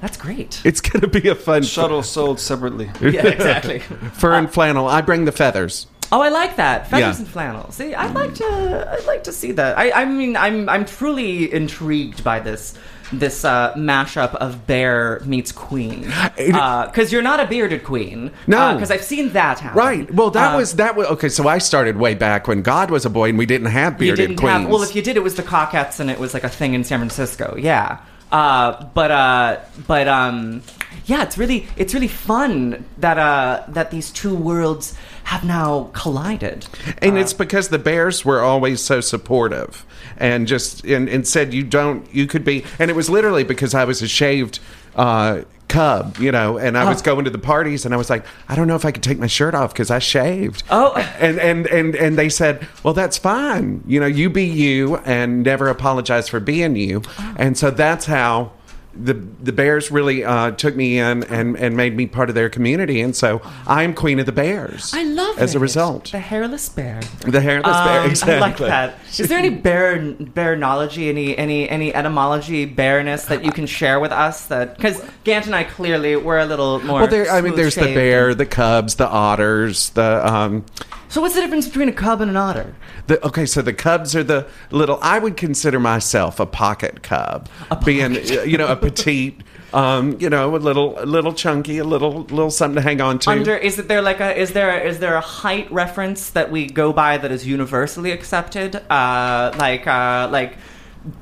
[0.00, 0.60] That's great.
[0.64, 2.90] It's gonna be a fun Shuttle sold separately.
[3.00, 3.80] yeah, exactly.
[3.80, 4.86] fur and flannel.
[4.86, 5.86] I bring the feathers.
[6.12, 7.24] Oh, I like that feathers Yeah.
[7.24, 7.70] and flannel.
[7.72, 8.88] See, I'd like to.
[8.92, 9.76] I'd like to see that.
[9.76, 12.74] I, I mean, I'm I'm truly intrigued by this
[13.12, 16.02] this uh, mashup of bear meets queen.
[16.36, 18.30] Because you're not a bearded queen.
[18.46, 18.74] No.
[18.74, 19.76] because I've seen that happen.
[19.78, 20.12] Right.
[20.12, 21.28] Well, that Uh, was that was okay.
[21.28, 23.98] So I started way back when God was a boy, and we didn't have you
[23.98, 24.60] bearded didn't queens.
[24.62, 24.70] have.
[24.70, 26.84] Well, if you did, it was the Cockettes, and it was like a thing in
[26.84, 27.56] San Francisco.
[27.58, 27.98] Yeah.
[28.32, 30.62] Uh, but uh, but um,
[31.06, 36.66] yeah, it's really it's really fun that uh that these two worlds have now collided.
[37.02, 39.84] and it's because the Bears were always so supportive
[40.18, 43.74] and just and, and said you don't you could be and it was literally because
[43.74, 44.60] I was a shaved
[44.94, 47.04] uh, cub, you know, and I was Oh.
[47.04, 49.18] going to the parties and I was like, I don't know if I could take
[49.18, 50.62] my shirt off because I shaved.
[50.70, 50.94] Oh.
[51.18, 55.42] and and and and they said, well, that's fine, you know, you be you and
[55.42, 57.34] never apologize for being you, Oh.
[57.38, 58.52] and so that's how.
[58.98, 62.48] The, the Bears really uh, took me in and, and made me part of their
[62.48, 64.92] community, and so I'm queen of the Bears.
[64.94, 66.12] I love as a result.
[66.12, 67.00] the hairless bear.
[67.20, 68.34] The hairless bear, Um, exactly.
[68.36, 68.94] I like that.
[69.18, 74.12] Is there any bear bearnology, any any any etymology bareness that you can share with
[74.12, 74.46] us?
[74.46, 77.00] That because Gant and I clearly we're a little more.
[77.00, 77.30] Well, there.
[77.30, 77.94] I mean, there's the smooth-shaved.
[77.96, 80.64] bear, the cubs, the otters, the um.
[81.08, 82.74] So what's the difference between a cub and an otter?
[83.06, 84.98] The, okay, so the cubs are the little.
[85.02, 87.48] I would consider myself a pocket cub,
[87.84, 89.40] being uh, you know a petite,
[89.72, 93.18] um, you know a little, a little chunky, a little, little something to hang on
[93.20, 93.30] to.
[93.30, 96.66] Under is it there like a is there is there a height reference that we
[96.66, 98.76] go by that is universally accepted?
[98.90, 100.56] Uh, like uh, like.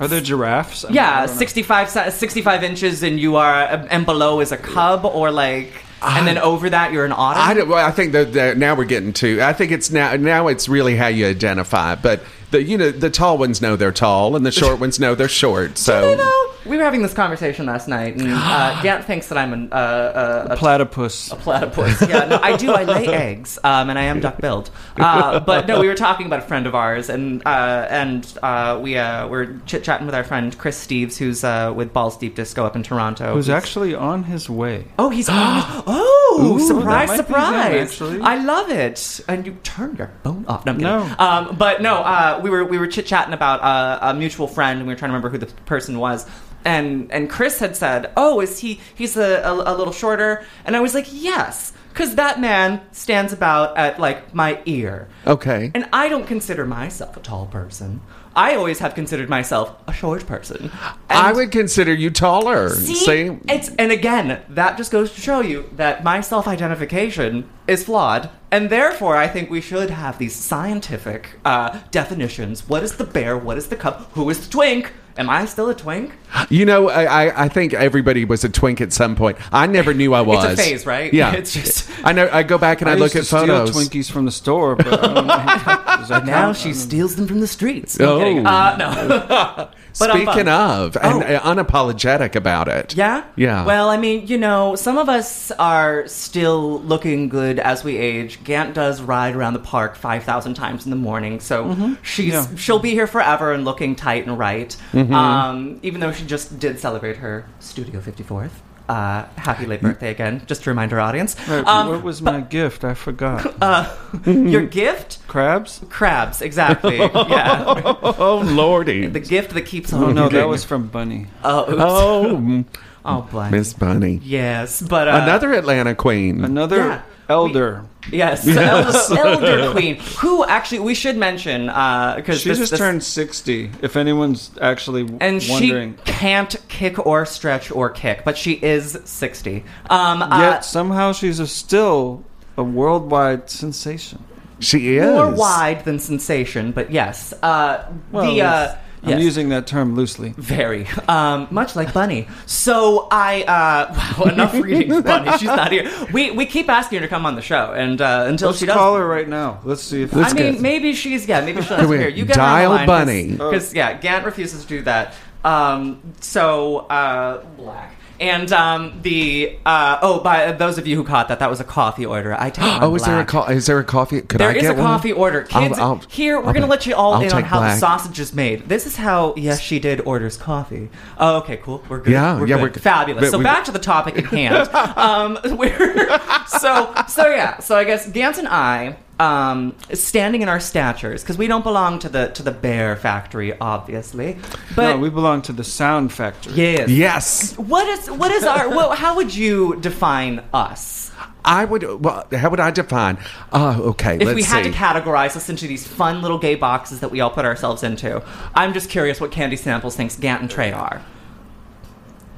[0.00, 0.86] Are there giraffes?
[0.86, 3.52] I mean, Yeah, don't 65, 65 inches, and you are,
[3.90, 7.38] and below is a cub, or like, and then over that you're an otter.
[7.38, 9.42] I, don't, well, I think that, that now we're getting to.
[9.42, 10.16] I think it's now.
[10.16, 11.96] Now it's really how you identify.
[11.96, 15.14] But the you know the tall ones know they're tall, and the short ones know
[15.14, 15.76] they're short.
[15.76, 19.38] So You know, we were having this conversation last night, and uh, Gant thinks that
[19.38, 21.30] I'm an, uh, uh, a, Platypus.
[21.32, 22.00] a platypus.
[22.08, 22.72] Yeah, no, I do.
[22.72, 24.70] I lay eggs, um, and I am duck-billed.
[24.96, 28.78] Uh, but no, we were talking about a friend of ours, and uh, and uh,
[28.82, 32.64] we uh, were chit-chatting with our friend Chris Steves, who's uh, with Balls Deep Disco
[32.64, 33.34] up in Toronto.
[33.34, 34.86] Who's Who's- actually on his way?
[34.98, 35.56] Oh, he's on.
[35.56, 35.82] his-
[36.36, 38.00] Oh, Ooh, surprise, be him, surprise!
[38.22, 39.20] I love it.
[39.28, 40.66] And you turn your phone off.
[40.66, 40.72] No.
[40.72, 41.14] No.
[41.18, 44.78] Um, but no, uh, we were we were chit chatting about uh, a mutual friend,
[44.80, 46.26] and we were trying to remember who the person was.
[46.64, 48.80] And and Chris had said, "Oh, is he?
[48.94, 53.32] He's a, a, a little shorter." And I was like, "Yes." Because that man stands
[53.32, 55.06] about at like my ear.
[55.28, 55.70] Okay.
[55.76, 58.00] And I don't consider myself a tall person.
[58.34, 60.72] I always have considered myself a short person.
[61.08, 62.70] I would consider you taller.
[62.70, 63.38] See, See?
[63.48, 68.70] it's and again that just goes to show you that my self-identification is flawed, and
[68.70, 72.68] therefore I think we should have these scientific uh, definitions.
[72.68, 73.38] What is the bear?
[73.38, 74.10] What is the cub?
[74.14, 74.92] Who is the twink?
[75.16, 76.12] Am I still a twink?
[76.50, 79.38] You know, I, I, I think everybody was a twink at some point.
[79.52, 80.44] I never knew I was.
[80.44, 80.58] It's was.
[80.58, 81.14] a phase, right?
[81.14, 81.32] Yeah.
[81.36, 82.28] It's just- I know.
[82.30, 83.70] I go back and I, I look used at to steal photos.
[83.76, 85.34] Twinkies from the store, but I don't know.
[86.04, 86.56] Now count?
[86.58, 87.98] she steals them from the streets.
[87.98, 88.16] Oh.
[88.16, 88.46] I'm kidding.
[88.46, 89.70] Uh, no.
[89.98, 91.38] But Speaking of, and Oh.
[91.40, 92.96] unapologetic about it.
[92.96, 93.24] Yeah?
[93.36, 93.64] Yeah.
[93.64, 98.42] Well, I mean, you know, some of us are still looking good as we age.
[98.44, 101.92] Gant does ride around the park 5,000 times in the morning, so Mm-hmm.
[102.02, 102.46] she's Yeah.
[102.56, 104.76] she'll be here forever and looking tight and right.
[104.92, 105.14] Mm-hmm.
[105.14, 108.50] Um, even though she just did celebrate her Studio 54th.
[108.88, 111.36] Uh, happy late birthday again, just to remind our audience.
[111.48, 112.84] Right, Um, what was my gift?
[112.84, 113.54] I forgot.
[113.62, 113.94] uh,
[114.26, 115.26] your gift?
[115.26, 115.80] Crabs?
[115.88, 116.98] Crabs, exactly.
[116.98, 117.64] yeah.
[117.74, 119.06] oh lordy.
[119.06, 121.28] The gift that keeps on Oh no, that was from Bunny.
[121.42, 121.82] Oh, oops.
[121.82, 122.64] oh,
[123.06, 123.48] oh, boy.
[123.50, 124.20] Miss Bunny.
[124.22, 126.44] Yes, but uh, Another Atlanta queen.
[126.44, 127.02] Another Yeah.
[127.28, 127.84] Elder.
[128.12, 129.10] Yes, Yes.
[129.10, 133.70] Elder, Elder Queen, who actually we should mention because She just turned sixty.
[133.82, 135.22] If anyone's actually wondering.
[135.22, 135.96] and wondering.
[136.04, 139.64] she can't kick or stretch or kick, but she is sixty.
[139.90, 142.24] Um, uh, Yet somehow she's a still
[142.56, 144.22] a worldwide sensation.
[144.60, 145.10] She is.
[145.12, 149.22] more wide than sensation, but yes, uh, Well, the uh, I'm yes.
[149.22, 150.30] using that term loosely.
[150.38, 150.86] Very.
[151.08, 152.26] Um, much like Bunny.
[152.46, 155.30] So I, uh, wow, enough reading Bunny.
[155.38, 155.90] She's not here.
[156.12, 158.66] We, we keep asking her to come on the show, and uh, until Let's she
[158.66, 158.74] does.
[158.74, 159.60] call her right now.
[159.64, 162.08] Let's see if Let's I mean, maybe she's, yeah, maybe she'll Can we here.
[162.08, 163.30] You get dial her on the Bunny?
[163.32, 165.14] Because, yeah, Gant refuses to do that.
[165.44, 167.94] Um, so, uh, black.
[168.20, 171.64] And um, the uh, oh, by those of you who caught that, that was a
[171.64, 172.34] coffee order.
[172.38, 173.28] I take Oh, is there a black.
[173.28, 174.20] co- is there a coffee?
[174.20, 175.42] Could There I is a coffee order.
[175.42, 177.58] Kids, I'll- I'll- here, we're I'll going to be- let you all in on how
[177.58, 177.74] black.
[177.74, 178.68] the sausage is made.
[178.68, 180.90] This is how, yes, she did orders coffee.
[181.18, 181.82] Oh, okay, cool.
[181.88, 182.12] We're good.
[182.12, 182.74] Yeah, we're yeah, good.
[182.76, 182.80] we're.
[182.80, 183.30] Fabulous.
[183.32, 184.68] So we- back to the topic at hand.
[184.96, 190.60] um, we're, so, so yeah, so I guess Gant and I, um, standing in our
[190.60, 194.36] statures, because we don't belong to the to the bear factory, obviously.
[194.74, 196.52] But no, we belong to the sound factory.
[196.54, 196.88] yes.
[196.90, 198.68] Yes, What is what is our?
[198.68, 201.12] Well, how would you define us?
[201.46, 201.82] I would.
[202.02, 203.18] Well, how would I define?
[203.52, 204.70] Uh, okay, If let's we had see.
[204.70, 208.22] to categorize us into these fun little gay boxes that we all put ourselves into,
[208.54, 211.02] I'm just curious what Candy Samples thinks Gant and Trey are.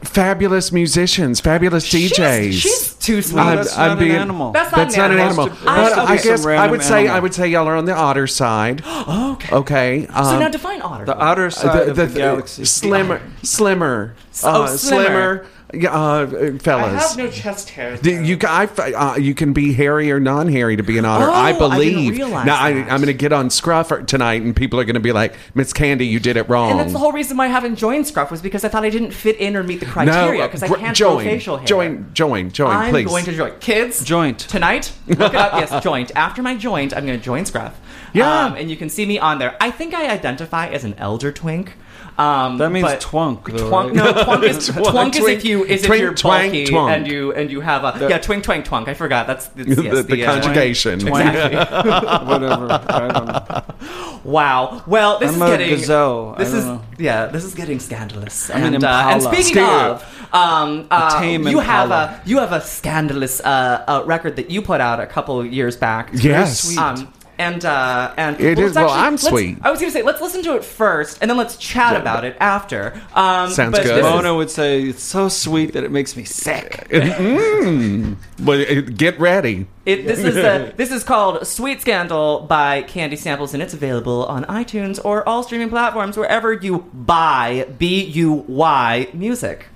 [0.07, 2.53] Fabulous musicians, fabulous DJs.
[2.53, 3.41] She's, she's too sweet.
[3.41, 4.53] I'm- that's I'm not being- an animal.
[4.53, 5.45] That's not That's an not an animal.
[5.51, 5.69] animal.
[5.69, 5.99] I- But.
[5.99, 7.17] I guess I would say animal.
[7.17, 8.83] I would say y'all are on the otter side.
[9.09, 9.55] okay.
[9.55, 10.07] Okay.
[10.07, 11.05] So um, now define otter.
[11.05, 12.65] The otter side of the, galaxy.
[12.65, 15.05] slimmer, slimmer, Oh, uh, slimmer.
[15.05, 16.27] slimmer, yeah, uh,
[16.59, 16.69] fellas.
[16.69, 17.97] I have no chest hair.
[17.97, 21.25] Do you, I, uh, you can be hairy or non-hairy to be an otter.
[21.25, 22.13] Oh, I I didn't believe.
[22.13, 22.93] realize now I, that.
[22.93, 25.73] I'm going to get on Scruff tonight, and people are going to be like, "Miss
[25.73, 28.31] Candy, you did it wrong." and that's the whole reason why I haven't joined Scruff
[28.31, 30.97] was because I thought I didn't fit in or meet the criteria because I can't
[30.97, 31.67] join, grow facial hair.
[31.67, 32.77] Join, join, join, please.
[32.77, 33.07] I'm please.
[33.07, 33.59] going to join.
[33.59, 34.39] Kids, Joint.
[34.39, 34.93] tonight.
[35.09, 35.55] Look it up.
[35.55, 36.13] Yes, joint.
[36.15, 37.79] After my joint, I'm going to join Scruff.
[38.13, 38.47] Yeah.
[38.47, 39.57] Um, and you can see me on there.
[39.61, 41.75] I think I identify as an elder twink.
[42.19, 43.95] Um, That means twunk, though, Twunk, right?
[43.95, 46.91] no, twunk is Twunk, twunk is twink, if you is if you're twank, bulky twunk.
[46.97, 48.89] and you and you have a yeah twink twink twunk.
[48.89, 51.07] I forgot that's it's, yes, the, the uh, conjugation.
[51.07, 51.57] Exactly.
[52.27, 52.73] Whatever.
[52.73, 54.21] I don't know.
[54.25, 54.83] Wow.
[54.87, 56.35] Well, this I'm is getting gazelle.
[56.37, 56.83] This is know.
[56.99, 57.27] yeah.
[57.27, 58.49] This is getting scandalous.
[58.51, 62.53] I'm an and, uh, and speaking Sca- of, um, uh, you have a you have
[62.53, 66.11] a scandalous uh, record that you put out a couple of years back.
[66.13, 66.77] Yes.
[66.79, 69.59] Um, and uh, and It well, is- let's well, actually- I'm sweet.
[69.63, 72.25] I was going to say let's listen to it first, and then let's chat about
[72.25, 72.95] it after.
[73.15, 73.97] Um, Sounds but good.
[73.97, 76.87] this is- Mona would say it's so sweet that it makes me sick.
[76.91, 78.17] mm.
[78.43, 79.67] Well, uh, get ready.
[79.85, 84.25] It, this is uh, this is called "Sweet Scandal" by Candy Samples, and it's available
[84.27, 89.67] on iTunes or all streaming platforms wherever you buy B U Y music.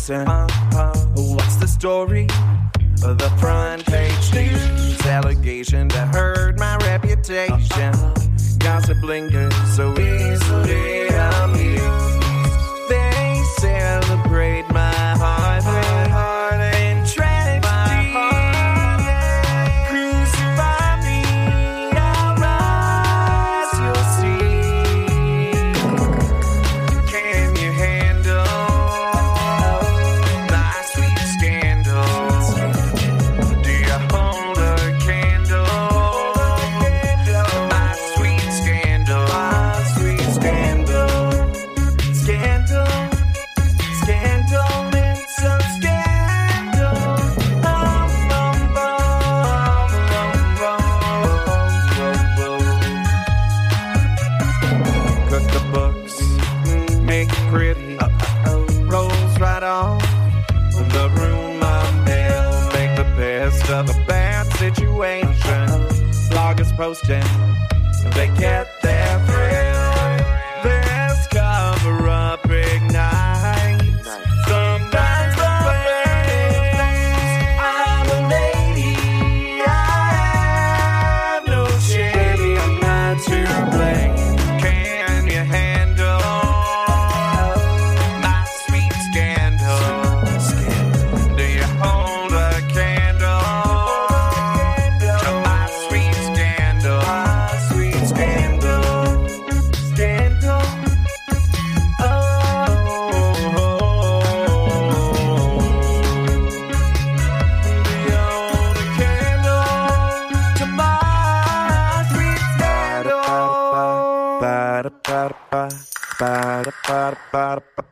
[0.00, 0.26] Listen.
[1.14, 2.26] What's the story?
[2.96, 7.92] The front page news allegation to hurt my reputation.
[8.58, 12.09] Gossip lingers so easily amused.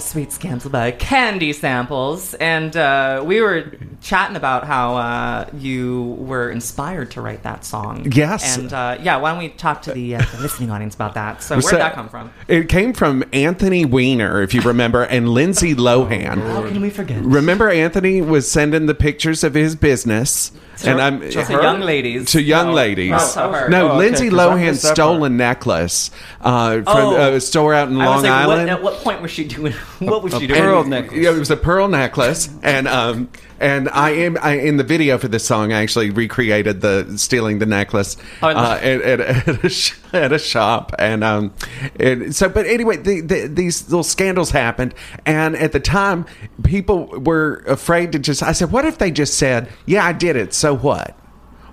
[0.00, 2.32] Was Sweet Scandal by Candy Samples.
[2.34, 3.70] And uh, we were
[4.00, 8.10] chatting about how uh, you were inspired to write that song.
[8.10, 8.56] Yes.
[8.56, 11.42] And uh, yeah, why don't we talk to the, uh, the listening audience about that?
[11.42, 12.32] So, where did that- that come from?
[12.48, 16.38] It came from Anthony Weiner, if you remember, and Lindsay Lohan.
[16.38, 17.22] How can we forget?
[17.22, 22.30] Remember, Anthony was sending the pictures of his business, To- and I'm to young ladies.
[22.32, 22.72] To young No.
[22.74, 23.36] lades.
[23.36, 23.66] Oh.
[23.68, 27.34] No, Oh, okay, Lindsay 'cause I Lohan stole a necklace uh, from Oh.
[27.34, 28.60] a store out in I Long was like, Island.
[28.62, 29.72] What, at what point was she doing?
[30.00, 30.92] What was she doing?
[30.92, 33.28] And- Yeah, it was a pearl necklace, and um,
[33.60, 35.72] and I am I, in the video for this song.
[35.72, 40.32] I actually recreated the stealing the necklace Oh, uh, at, at, at, a sh- at
[40.32, 41.52] a shop, and um,
[41.98, 42.48] and so.
[42.48, 44.94] But anyway, the, the, these little scandals happened,
[45.26, 46.24] and at the time,
[46.64, 48.42] people were afraid to just.
[48.42, 50.54] I said, "What if they just said, yeah, I did it.
[50.54, 51.16] So what?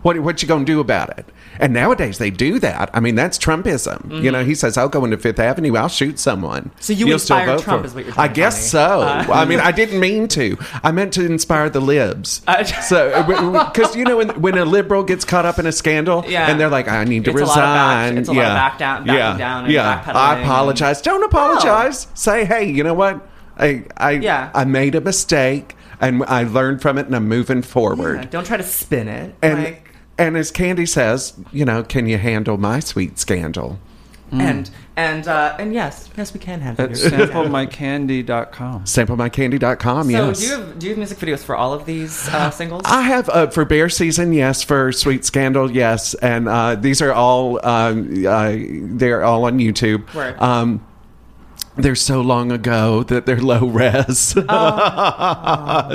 [0.03, 1.25] What what you gonna do about it?"
[1.59, 2.91] And nowadays they do that.
[2.93, 4.21] I mean, that's Trumpism.
[4.23, 5.75] You know, he says, "I'll go into Fifth Avenue.
[5.75, 6.79] I'll shoot someone." Mm-hmm.
[6.79, 9.01] So you You'll still inspired Trump is what you're I guess so.
[9.01, 10.55] Uh, I mean, I didn't mean to.
[10.83, 12.41] I meant to inspire the libs.
[12.87, 13.23] so,
[13.67, 16.49] because you know, when, when a liberal gets caught up in a scandal, Yeah.
[16.49, 18.37] and they're like, "I need to It's a lot of back- resign," it's a lot
[18.39, 20.03] yeah, of back down- backing yeah, down yeah.
[20.13, 21.01] I apologize.
[21.01, 22.07] Don't apologize.
[22.13, 23.27] Say, hey, you know what?
[23.57, 24.51] I, I, Yeah.
[24.53, 28.15] I made a mistake, and I learned from it, and I'm moving forward.
[28.17, 29.35] Yeah, don't try to spin it.
[29.41, 33.79] And like, and as Candy says, you know, can you handle my sweet scandal?
[34.29, 37.29] and and uh, and yes, yes, we can have At videos.
[37.29, 38.83] samplemycandy.com.
[38.83, 40.39] SampleMyCandy.com, So yes.
[40.39, 42.81] do you have do you have music videos for all of these uh, singles?
[42.85, 44.63] I have uh, for Bear Season, yes.
[44.63, 46.13] For Sweet Scandal, yes.
[46.15, 48.55] And uh, these are all um, uh,
[48.97, 50.13] they're all on YouTube.
[50.13, 50.37] Word.
[50.41, 50.85] Um,
[51.77, 54.19] they're so long ago that they're low res.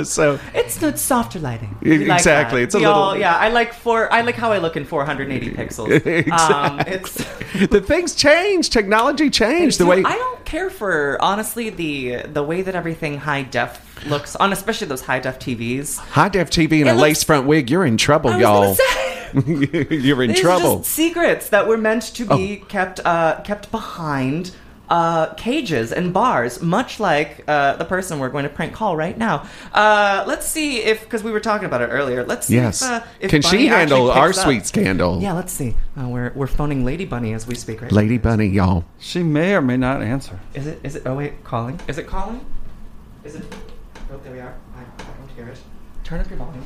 [0.09, 1.77] so It's it's softer lighting.
[1.81, 2.63] We Exactly, that.
[2.65, 3.35] it's a We little- all- yeah.
[3.37, 4.11] I like four.
[4.11, 6.31] I like how I look in 480 pixels.
[6.31, 7.13] Um, it's
[7.69, 8.69] the things change.
[8.69, 9.79] Technology changed.
[9.79, 14.35] The way I don't care for honestly the the way that everything high def looks
[14.35, 15.97] on, especially those high def TVs.
[15.97, 18.75] high def TV and It a looks- lace front wig, you're in trouble, y'all.
[19.47, 20.77] you're in These are trouble.
[20.79, 22.65] just secrets that were meant to be Oh.
[22.65, 24.51] kept uh, kept behind
[24.89, 29.17] uh, cages and bars, much like uh, the person we're going to prank call right
[29.17, 29.47] now.
[29.73, 32.23] Uh, let's see if because we were talking about it earlier.
[32.25, 32.81] Let's see Yes.
[32.81, 34.35] if, uh, if Can she Bunny actually handle our up.
[34.35, 35.21] sweet scandal?
[35.21, 35.75] Yeah, let's see.
[35.99, 38.83] Uh, we're we're phoning Lady Bunny as we speak right Lady Bunny, y'all.
[38.99, 40.39] She may or may not answer.
[40.53, 41.03] Is it is it?
[41.05, 41.79] Oh wait, calling.
[41.87, 42.45] Is it calling?
[43.23, 43.45] Is it?
[44.11, 44.53] Oh, there we are.
[44.75, 45.59] I, I don't hear it.
[46.03, 46.65] Turn up your volume.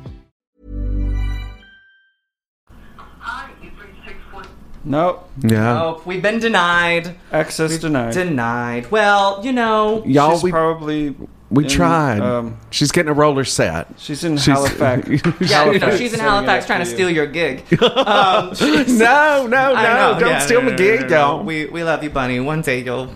[4.83, 5.29] Nope.
[5.43, 5.81] Yeah.
[5.81, 7.15] Oh, we've been denied.
[7.31, 8.13] Access We've denied.
[8.13, 8.89] Denied.
[8.91, 11.15] Well, you know, Y'all, She's we probably
[11.51, 12.19] We in, tried.
[12.21, 13.87] um, she's getting a roller set.
[13.97, 15.07] She's in Halifax.
[15.41, 16.95] Yeah, you know, she's in Halifax trying to you.
[16.95, 17.63] steal your gig.
[17.81, 18.53] Um,
[18.97, 19.73] no, no, no!
[19.73, 21.15] know, Don't yeah, steal no, my no, gig, no, no.
[21.15, 21.43] y'all.
[21.43, 22.39] We we love you, Bunny.
[22.39, 23.13] One day you'll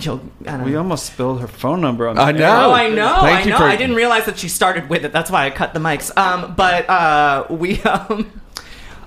[0.00, 0.20] you'll.
[0.46, 0.78] I don't We know.
[0.78, 2.18] almost spilled her phone number on.
[2.18, 2.66] I the know.
[2.70, 3.16] Oh, I know.
[3.20, 3.58] Thank I you know.
[3.58, 5.12] for- I didn't realize that she started with it.
[5.12, 6.16] That's why I cut the mics.
[6.18, 8.30] Um, but uh, we um,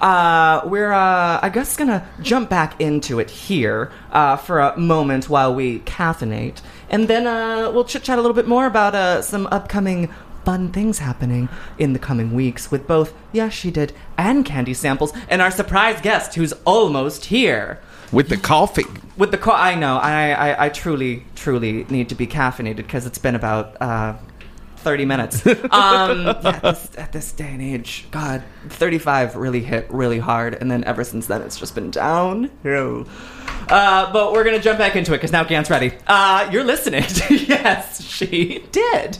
[0.01, 5.29] uh, we're uh, I guess gonna jump back into it here uh, for a moment
[5.29, 9.21] while we caffeinate, and then uh, we'll chit chat a little bit more about uh,
[9.21, 10.09] some upcoming.
[10.45, 11.47] Fun things happening
[11.77, 16.01] in the coming weeks with both Yes She Did and Candy Samples and our surprise
[16.01, 17.79] guest who's almost here.
[18.11, 18.85] With the coffee.
[19.17, 19.97] With the co- I know.
[19.97, 24.15] I, I, I truly, truly need to be caffeinated because it's been about uh,
[24.79, 25.43] 30 minutes.
[25.71, 30.55] Um, yeah, at, this, at this day and age, God, 35 really hit really hard.
[30.55, 33.07] And then ever since then, it's just been downhill.
[33.69, 35.93] Uh, but we're going to jump back into it because now Gant's ready.
[36.07, 37.03] Uh, you're listening.
[37.29, 39.17] yes, she did.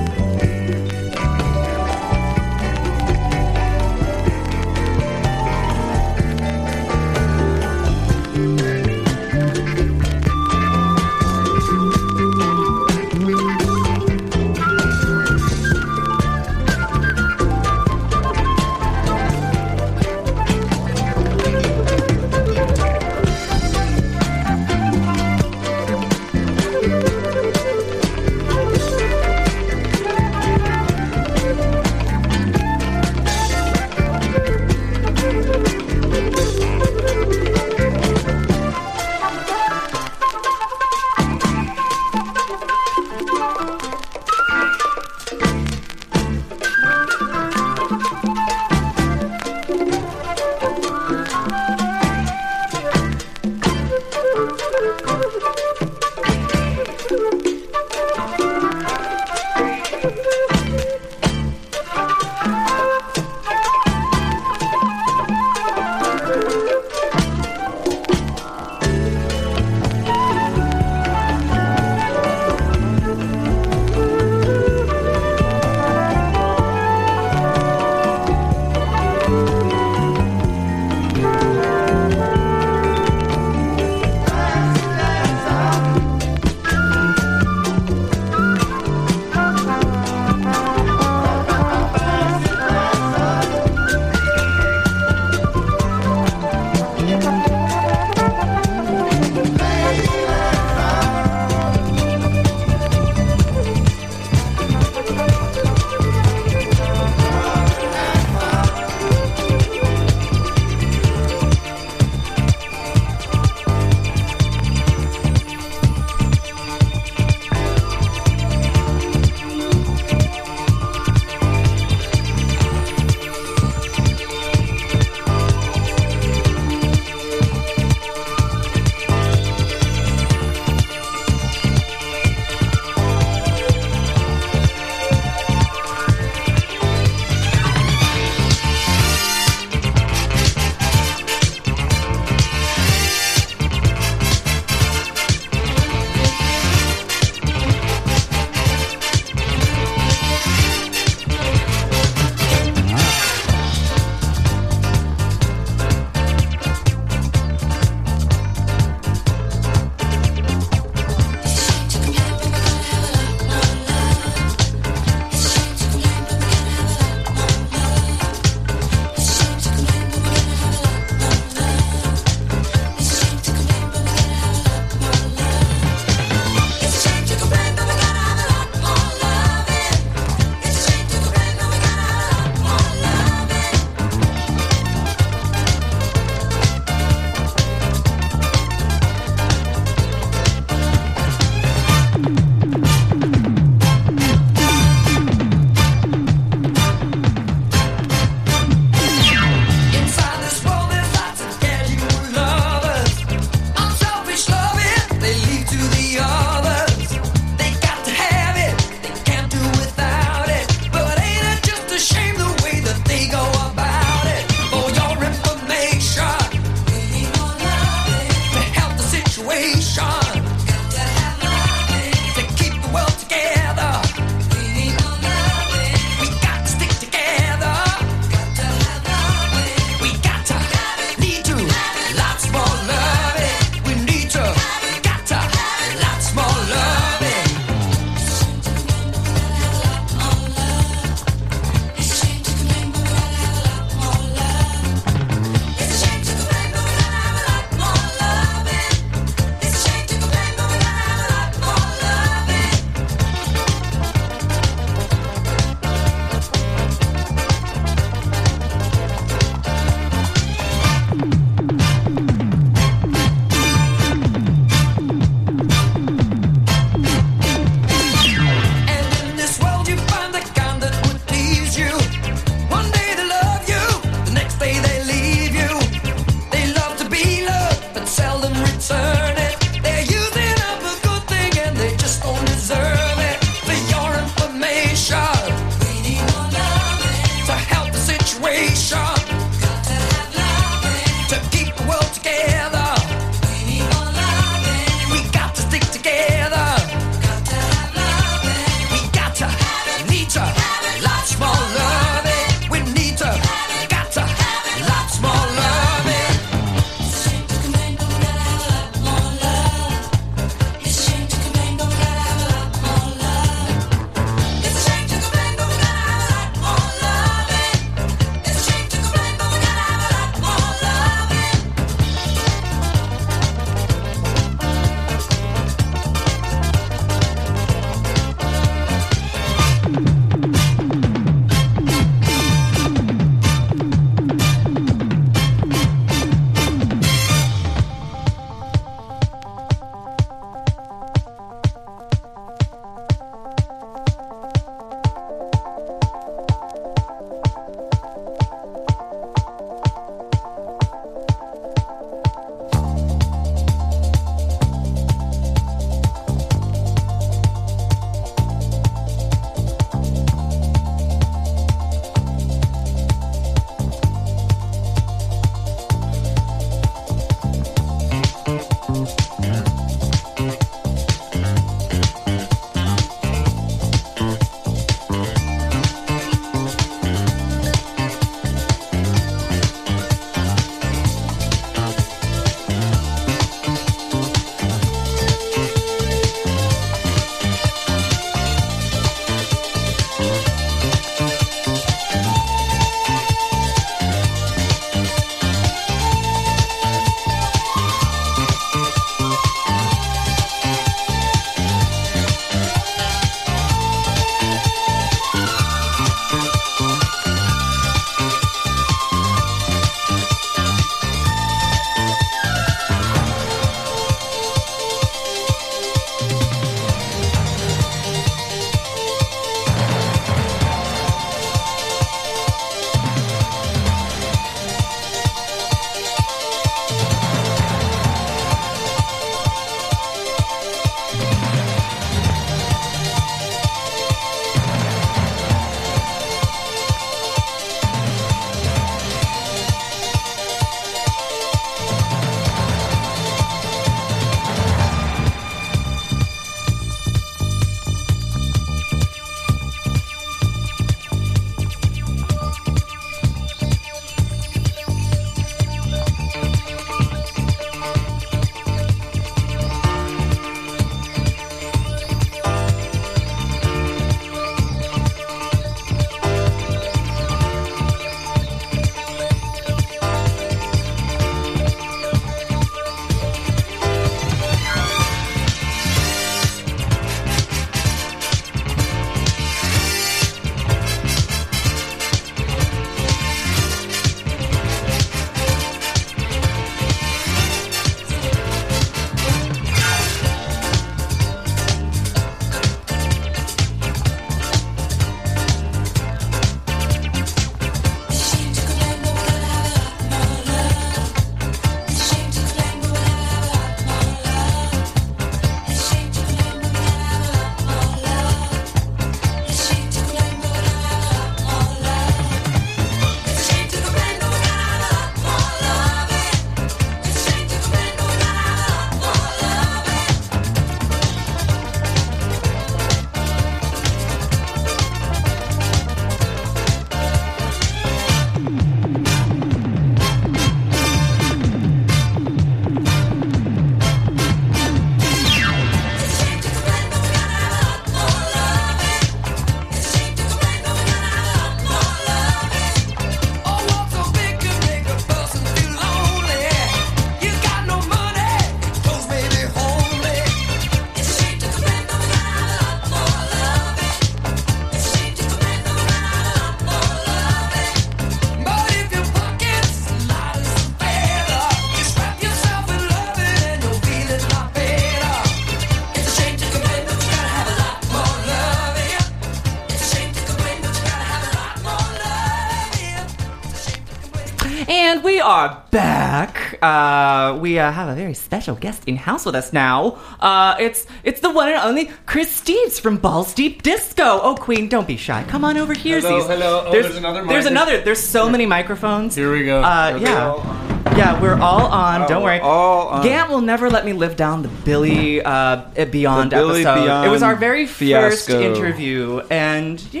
[576.61, 579.97] Uh, we uh, have a very special guest in house with us now.
[580.19, 584.19] Uh, it's it's the one and only Chris Steves from Balls Deep Disco.
[584.21, 585.23] Oh, Queen, don't be shy.
[585.27, 585.99] Come on over here.
[586.01, 586.27] Hello, Zeez.
[586.27, 586.63] hello.
[586.67, 587.51] Oh, there's another There's mic.
[587.51, 587.81] another.
[587.81, 589.15] There's so many microphones.
[589.15, 589.61] Here we go.
[589.63, 590.67] Uh, yeah.
[590.97, 592.01] Yeah, we're all on.
[592.09, 592.39] Don't Oh, worry.
[592.41, 593.03] all on.
[593.03, 596.83] Gant will never let me live down the Billy uh, Beyond The Billy episode.
[596.83, 600.00] Beyond it was our very first interview, and you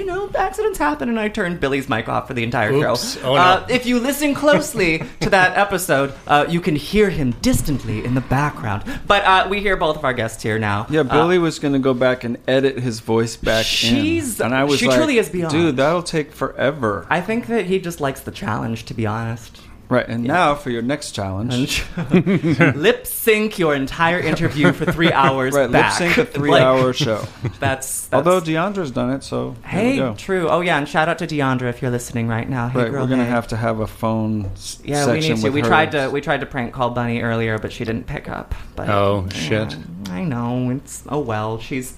[0.51, 3.13] accidents happen, and I turned Billy's mic off for the entire Oops.
[3.15, 3.21] show.
[3.21, 3.41] Oh, no.
[3.41, 8.15] uh, if you listen closely to that episode, uh, you can hear him distantly in
[8.15, 8.83] the background.
[9.07, 10.87] But uh, we hear both of our guests here now.
[10.89, 14.47] Yeah, Uh, Billy was going to go back and edit his voice back She's- in.
[14.47, 15.53] And I was she like, truly is beyond.
[15.53, 17.07] Dude, that'll take forever.
[17.09, 19.61] I think that he just likes the challenge, to be honest.
[19.91, 21.83] Right, and now for your next challenge.
[22.11, 25.53] lip sync your entire interview for three hours.
[25.53, 27.25] right, lip sync a three-hour show.
[27.59, 30.15] That's, that's Although Deandra's done it, so there we Hey, go.
[30.15, 30.47] true.
[30.47, 32.69] Oh yeah, and shout out to Deandra if you're listening right now.
[32.69, 33.31] Hey, right, girl, we're gonna hey.
[33.31, 35.43] have to have a phone s- Yeah, we need to.
[35.43, 35.67] with We her.
[35.67, 36.09] tried to.
[36.09, 38.55] We tried to prank call Bunny earlier, but she didn't pick up.
[38.77, 39.77] But, Oh, yeah, shit.
[40.09, 40.69] I know.
[40.69, 41.59] It's oh well.
[41.59, 41.93] She's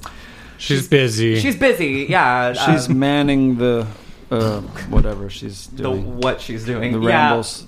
[0.58, 1.40] She's busy.
[1.40, 2.08] she's busy.
[2.10, 2.54] Yeah.
[2.54, 3.86] She's um, manning the
[4.34, 6.18] uh, whatever she's the doing.
[6.20, 6.94] what she's doing.
[6.94, 7.30] The Yeah.
[7.30, 7.66] rambles.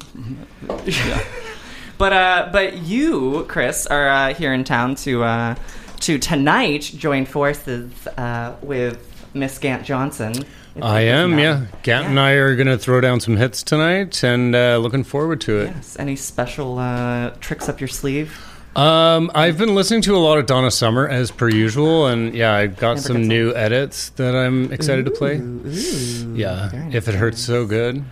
[1.97, 5.55] But uh, but you, Chris, are uh, here in town to uh,
[6.01, 10.33] to tonight join forces uh, with Miss Gant Johnson.
[10.81, 11.67] I am, yeah.
[11.83, 15.39] Gant and I are going to throw down some hits tonight and uh, looking forward
[15.41, 15.65] to it.
[15.73, 15.95] Yes.
[15.97, 18.37] Any special uh, tricks up your sleeve?
[18.75, 22.53] Um, I've been listening to a lot of Donna Summer as per usual, and yeah,
[22.53, 25.37] I got Never some gets new edits that I'm excited to play.
[25.37, 28.03] Ooh, Yeah, very if it hurts so good.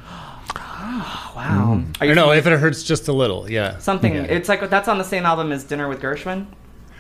[0.56, 1.84] Oh, Wow.
[2.00, 3.78] Are you Or no, if it hurts just a little, yeah.
[3.80, 4.16] Something.
[4.16, 4.22] Yeah.
[4.24, 6.46] It's like that's on the same album as Dinner with Gershwin.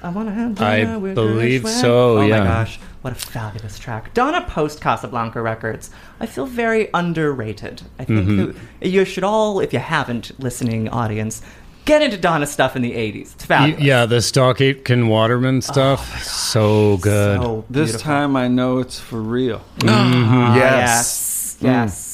[0.02, 1.82] I want to have dinner I with believe Gershwin.
[1.82, 2.40] so, Oh yeah.
[2.40, 4.14] my gosh, what a fabulous track!
[4.14, 5.90] Donna post Casablanca Records.
[6.20, 7.84] I feel very underrated.
[7.98, 8.56] I think Mhm.
[8.82, 11.42] that you should all, if you haven't, listening audience,
[11.86, 13.34] get into Donna stuff in the '80s.
[13.34, 13.84] It's Y- fabulous.
[13.84, 17.42] yeah, the Stock Aitken Waterman oh, stuff, so good.
[17.42, 19.60] So This time I know it's for real.
[19.80, 19.90] Mm-hmm.
[19.90, 21.58] Ah, Yes.
[21.60, 21.66] yes, mm.
[21.66, 22.10] yes.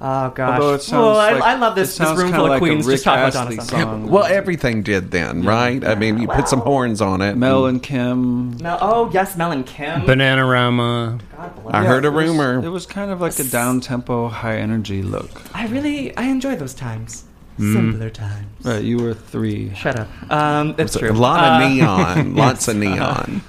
[0.00, 0.60] Oh gosh.
[0.60, 2.84] Although it sounds well, I, like- I love this, this room full of like queens
[2.86, 3.82] just talking about Donna Summer.
[3.84, 4.08] song.
[4.08, 5.82] Well, everything did then, right?
[5.82, 7.36] I mean, you put some horns on it.
[7.36, 7.68] Mel mm.
[7.70, 8.56] and Kim.
[8.58, 10.02] Mel, oh yes, Mel and Kim.
[10.02, 11.20] Bananarama.
[11.38, 12.62] I Yeah, heard a it was- rumor.
[12.62, 15.30] It was kind of like a down tempo, high energy look.
[15.54, 17.24] I really, I enjoy those times.
[17.58, 17.72] Mm.
[17.72, 18.64] Simpler times.
[18.64, 19.72] Right, you were three.
[19.74, 20.08] Shut up.
[20.30, 21.12] Um, it's a true.
[21.12, 23.42] lot of Uh, neon, lots of neon.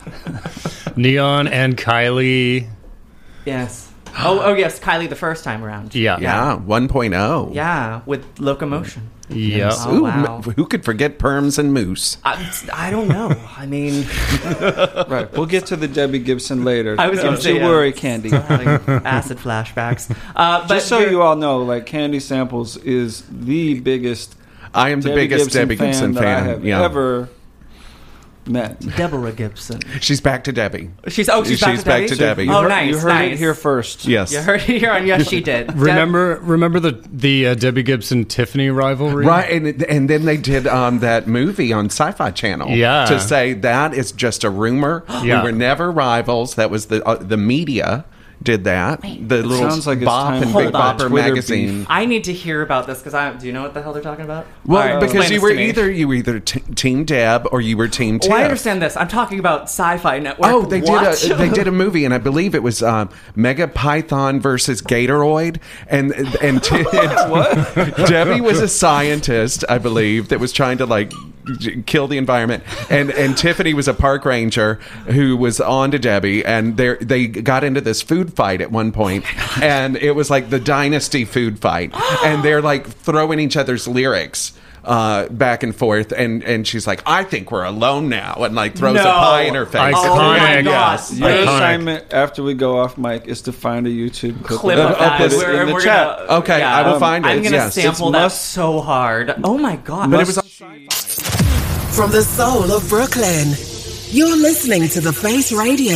[0.96, 2.70] Neon and Kylie.
[3.46, 3.92] Yes.
[4.20, 5.94] Oh, oh yes, Kylie the first time around.
[5.94, 6.18] Yeah.
[6.20, 7.54] Yeah, 1.0.
[7.54, 9.10] Yeah, with locomotion.
[9.30, 9.74] Yep.
[9.78, 10.42] Oh, Ooh, wow.
[10.42, 12.18] who could forget perms and moose?
[12.24, 13.30] I, I don't know.
[13.58, 14.06] I mean,
[15.08, 16.96] Right, we'll get to the Debbie Gibson later.
[17.00, 17.68] I was Don't gonna say, you yeah.
[17.68, 18.32] worry, Candy.
[18.32, 20.16] acid flashbacks.
[20.36, 24.36] Uh, but Just so you're- you all know, like Candy Samples is the biggest.
[24.74, 26.44] I am the Debbie biggest Gibson Debbie Gibson that fan.
[26.44, 26.84] I have yeah.
[26.84, 27.30] ever
[28.48, 28.80] met.
[28.96, 29.80] Deborah Gibson.
[30.02, 30.92] She's back to Debbie.
[31.08, 32.08] She's oh, she's, back, to back Debbie?
[32.08, 32.44] to Debbie.
[32.46, 32.92] You Oh, heard, nice.
[32.92, 33.32] You heard nice.
[33.34, 34.06] it here first.
[34.06, 34.32] Yes.
[34.32, 35.68] You heard it here on Yes, she did.
[35.68, 40.38] Deb- Remember, remember the the uh, Debbie Gibson Tiffany rivalry, Right, and and then they
[40.38, 42.70] did um, that movie on Sci-Fi Channel.
[42.72, 43.06] Yeah.
[43.06, 45.04] to say that is just a rumor.
[45.24, 45.42] Yeah.
[45.44, 46.56] We were never rivals.
[46.56, 48.06] That was the uh, the media
[48.46, 49.02] did that.
[49.02, 50.96] The little sounds like it's Bop time and for Big Hold on.
[50.98, 51.80] Bopper Twitter magazine.
[51.80, 51.88] beef.
[51.90, 54.02] I need to hear about this because I do you know what the hell they're
[54.02, 54.46] talking about?
[54.66, 55.66] Well, All right, because explain you this were to me.
[55.70, 58.32] either you were either t- Team Deb or you were Team Tiff.
[58.32, 58.96] Oh, I understand this.
[58.96, 60.50] I'm talking about Sci-Fi Network.
[60.50, 61.20] Oh, they What?
[61.20, 64.82] did a they did a movie, and I believe it was um, Mega Python versus
[64.82, 66.84] Gatoroid, and and, t-
[68.06, 71.18] Debbie was a scientist, I believe, that was trying to like j-
[71.86, 74.76] kill the environment, and and Tiffany was a park ranger
[75.08, 78.92] who was on to Debbie, and they they got into this food fight at one
[78.92, 79.26] point,
[79.62, 81.92] and it was like the dynasty food fight,
[82.24, 84.54] and they're like throwing each other's lyrics.
[84.88, 88.76] Uh, back and forth, and and she's like, "I think we're alone now," and like
[88.76, 89.82] throws a pie in her face.
[89.96, 90.10] Iconic.
[90.12, 90.64] Oh my God.
[91.00, 91.12] Yes.
[91.12, 91.42] Your Wait.
[91.44, 94.96] assignment after we go off mic is to find a YouTube clip, clip and of
[94.96, 95.18] I'll that.
[95.18, 96.18] put it We're, in the chat.
[96.28, 97.74] Gonna, Okay, I will find it, I'm gonna yes.
[97.74, 99.34] sample It's that must- so hard.
[99.44, 100.12] Oh my god!
[100.12, 100.38] But it was
[101.96, 103.50] From the soul of Brooklyn,
[104.10, 105.96] you're listening to The Face Radio.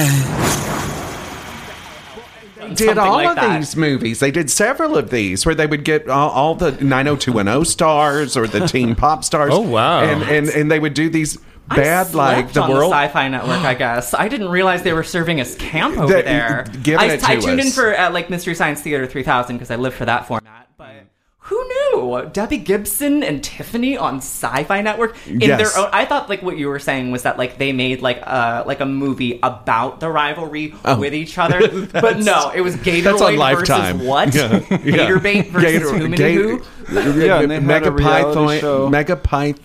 [2.70, 3.58] did something all like of that.
[3.58, 4.20] these movies.
[4.20, 8.48] They did several of these where they would get all, all the 90210 stars or
[8.48, 9.52] the teen pop stars.
[9.54, 10.02] Oh, wow.
[10.02, 11.38] And and, and they would do these
[11.70, 12.92] I bad like the on world.
[12.92, 13.60] the Sci-Fi Network.
[13.60, 16.66] I guess I didn't realize they were serving as camp over That- there.
[16.84, 19.70] giving I, it I to tuned in for uh, like Mystery Science Theater 3000 because
[19.72, 20.68] I live for that format.
[20.78, 21.06] But
[21.50, 22.30] Who knew?
[22.32, 25.74] Debbie Gibson and Tiffany on Sci-Fi Network in Yes.
[25.74, 25.90] their own.
[25.92, 28.80] I thought like what you were saying was that like they made like uh like
[28.82, 30.98] a movie about the rivalry Oh.
[31.00, 31.60] with each other,
[31.92, 33.98] but no, it was Gatoroid That's on Lifetime.
[33.98, 34.36] versus what?
[34.36, 34.60] Yeah.
[34.84, 35.10] Yeah.
[35.10, 37.20] Gatorbait versus Gator- Human Gator- Who?
[37.20, 38.90] Yeah, and they had Mega a reality Python, show.
[38.90, 39.64] Mega Python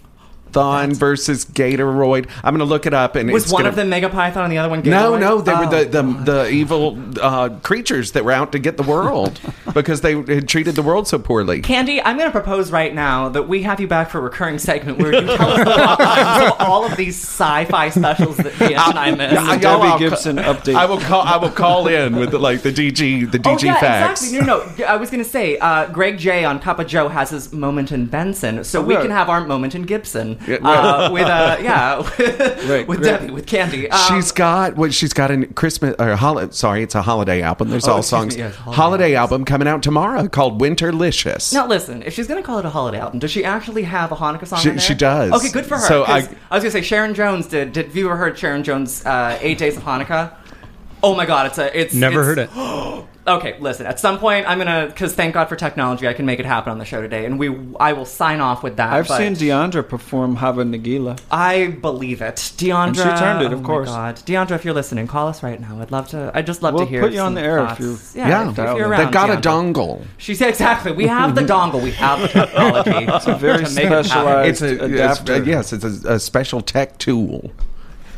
[0.55, 2.29] versus Gatoroid.
[2.43, 4.45] I'm going to look it up, and Was it's one gonna, of them Mega Python
[4.45, 5.21] and the other one No, Gatoroid?
[5.21, 5.61] no, no, they Oh.
[5.61, 9.41] were the, the the evil uh, creatures that were out to get the world
[9.75, 11.61] because they had treated the world so poorly.
[11.61, 14.59] Candy, I'm going to propose right now that we have you back for a recurring
[14.59, 18.99] segment where you tell us the of all of these sci-fi specials that Ian and
[18.99, 19.33] I missed.
[19.35, 20.75] Yeah, Debbie I'll- I'll Gibson ca- update.
[20.75, 21.23] I will call.
[21.23, 24.23] I will call in with the, like the DG the DG oh, yeah, facts.
[24.23, 24.47] exactly.
[24.47, 24.85] No, no.
[24.87, 27.93] I was going to say, uh, Greg J on Cup of Joe has his moment
[27.93, 29.03] in Benson, so we right.
[29.03, 31.99] can have our moment in Gibson Yeah, uh, with uh, yeah,
[32.87, 33.01] with great.
[33.03, 33.91] Debbie, with Candy.
[33.91, 36.53] Um, she's got what she's got a Christmas or holiday.
[36.53, 37.71] Sorry, it's a holiday album.
[37.71, 38.35] There's Oh, all songs.
[38.37, 41.53] me, yes, holiday holiday album coming out tomorrow called Winterlicious.
[41.53, 44.17] Now listen, if she's gonna call it a holiday album, does she actually have a
[44.17, 44.59] Hanukkah song?
[44.61, 44.85] She- in there?
[44.85, 45.33] she does.
[45.33, 45.87] Okay, good for her.
[45.87, 47.73] So 'cause I- I was gonna say Sharon Jones did.
[47.73, 50.33] Did have you ever heard Sharon Jones' uh, Eight Days of Hanukkah?
[51.03, 53.05] Oh my God, it's a it's Never it's- heard it.
[53.27, 53.87] Okay, listen.
[53.87, 56.71] At some point, I'm gonna because thank God for technology, I can make it happen
[56.71, 58.93] on the show today, and we I will sign off with that.
[58.93, 61.19] I've but seen Deandra perform Hava Nagila.
[61.31, 62.87] I believe it, Deandra.
[62.89, 63.89] And she turned it, of oh my course.
[63.89, 65.81] God, Deandra, if you're listening, call us right now.
[65.81, 66.31] I'd love to.
[66.35, 67.01] I'd just love We'll to hear.
[67.01, 69.05] put you on the air if you're- yeah, yeah if, if you're around.
[69.05, 70.05] They've got a dongle.
[70.19, 70.93] She said exactly.
[70.93, 71.83] We have the dongle.
[71.83, 72.91] We have the technology.
[73.15, 75.33] It's a very to make it It's a adapter.
[75.33, 77.53] it's- yes, it's a, a special tech tool.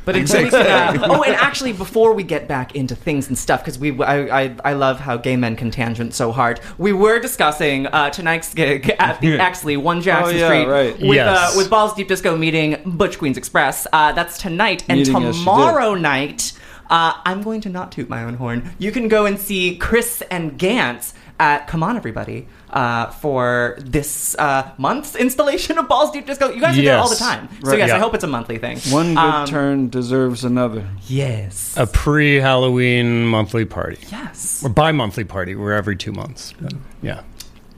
[0.07, 3.37] But until we can, uh, oh, and actually, before we get back into things and
[3.37, 6.61] stuff, because we, I, I, I love how gay men can tangent so hard.
[6.79, 10.93] We were discussing uh, tonight's gig at the Exley, One Jackson Oh, yeah, Street, right.
[10.99, 11.55] with Yes.
[11.55, 13.87] uh, with Balls Deep Disco meeting Butch Queens Express.
[13.93, 16.53] Uh, that's tonight, and Meeting, yes, tomorrow night.
[16.89, 18.71] Uh, I'm going to not toot my own horn.
[18.79, 24.35] You can go and see Chris and Gantz at Come On Everybody uh, for this
[24.39, 26.51] uh, month's installation of Balls Deep Disco.
[26.51, 27.19] You guys are there all the Yes.
[27.19, 27.49] time.
[27.63, 27.79] So, Right.
[27.79, 28.79] yes, I hope it's a monthly thing.
[28.91, 30.87] One good Um, turn deserves another.
[31.07, 31.75] Yes.
[31.77, 33.99] A pre-Halloween monthly party.
[34.11, 34.63] Yes.
[34.65, 35.55] Or bi-monthly party.
[35.55, 36.53] We're every two months.
[36.61, 37.21] But, yeah.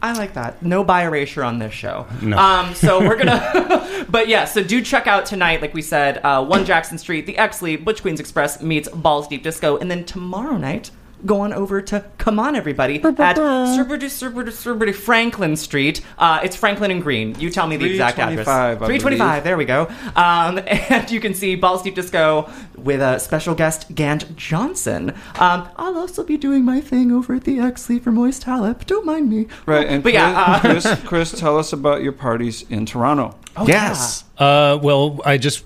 [0.01, 0.63] I like that.
[0.63, 2.07] No bi erasure on this show.
[2.23, 2.39] No.
[2.39, 4.45] Um, so we're gonna, but yeah.
[4.45, 8.03] So do check out tonight, like we said, uh, One Jackson Street, the Exley, Butch
[8.03, 10.91] Queens Express meets Balls Deep Disco, and then tomorrow night.
[11.27, 16.01] Go on over to Come On Everybody at Surbity Surbity Surbity Franklin Street.
[16.17, 17.39] Uh, it's Franklin and Green.
[17.41, 18.47] You tell me the exact address.
[18.47, 19.89] 325, I 325, there we go.
[20.15, 25.11] Um, and you can see Balls Deep Disco with a special guest, Gant Johnson.
[25.39, 28.87] Um, I'll also be doing my thing over at the Exley for Moist Halep.
[28.87, 29.47] Don't mind me.
[29.67, 33.37] Right, and But yeah, uh, Chris, Chris, Chris, tell us about your parties in Toronto.
[33.57, 34.25] Oh, yes.
[34.39, 35.65] Uh, well, I just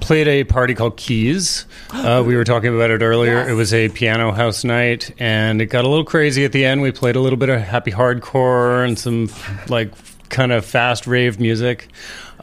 [0.00, 1.66] played a party called Keys.
[1.90, 3.48] Uh, we were talking about it earlier.
[3.48, 6.82] It was a piano house night, and it got a little crazy at the end.
[6.82, 9.30] We played a little bit of happy hardcore and some
[9.68, 9.92] like
[10.28, 11.88] kind of fast rave music,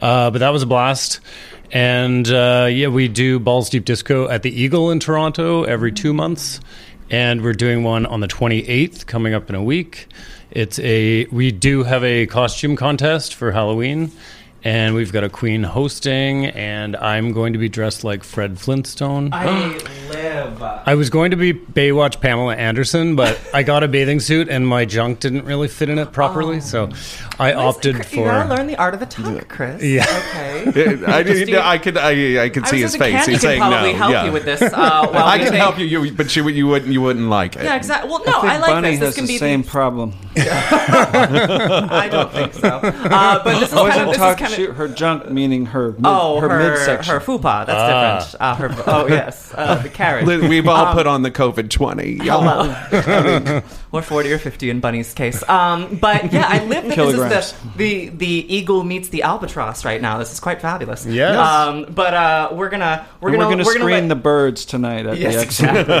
[0.00, 1.20] uh, but that was a blast.
[1.70, 6.14] And uh, yeah, we do Balls Deep Disco at the Eagle in Toronto every two
[6.14, 6.60] months,
[7.10, 10.08] and we're doing one on the 28th coming up in a week.
[10.50, 14.12] It's a we do have a costume contest for Halloween.
[14.64, 19.32] And we've got a queen hosting, and I'm going to be dressed like Fred Flintstone.
[19.32, 19.78] I
[20.10, 20.60] live.
[20.62, 24.66] I was going to be Baywatch Pamela Anderson, but I got a bathing suit and
[24.66, 26.90] my junk didn't really fit in it properly, so
[27.38, 28.24] I opted You for.
[28.26, 29.82] gotta learn the art of the tuck, Chris.
[29.82, 30.02] Yeah.
[30.02, 31.04] Okay.
[31.06, 31.54] I didn't.
[31.54, 31.96] I could.
[31.96, 33.26] I, I could I see his face.
[33.26, 33.92] He's can saying no.
[33.94, 34.24] help yeah.
[34.26, 34.70] you with this, uh,
[35.10, 36.92] while I can take- help you, you, but you, you wouldn't.
[36.92, 37.64] You wouldn't like it.
[37.64, 38.10] Yeah, exactly.
[38.10, 39.00] Well, no, I think I, like Bunny this.
[39.00, 40.14] This has can the be same problem.
[40.36, 42.68] I don't think so.
[42.68, 44.57] Uh, but this is kind of this is kind of.
[44.58, 47.14] She- her junk, meaning her mid, Oh, her, her, midsection.
[47.14, 47.66] her fupa.
[47.66, 48.54] That's Ah.
[48.58, 48.78] different.
[48.80, 49.52] Uh, her, oh, yes.
[49.54, 50.26] Uh, the carrot.
[50.26, 52.16] Li- We've all Um, put on the COVID twenty.
[52.22, 53.62] Hello.
[53.92, 55.46] or 40 or 50 in Bunny's case.
[55.48, 59.84] Um, but yeah, I live that this is the, the the eagle meets the albatross
[59.84, 60.18] right now.
[60.18, 61.06] This is quite fabulous.
[61.06, 61.36] Yes.
[61.36, 64.64] Um, but uh, we're gonna we're And gonna we're going to screen let- the birds
[64.64, 65.94] tonight at Yes, the exactly.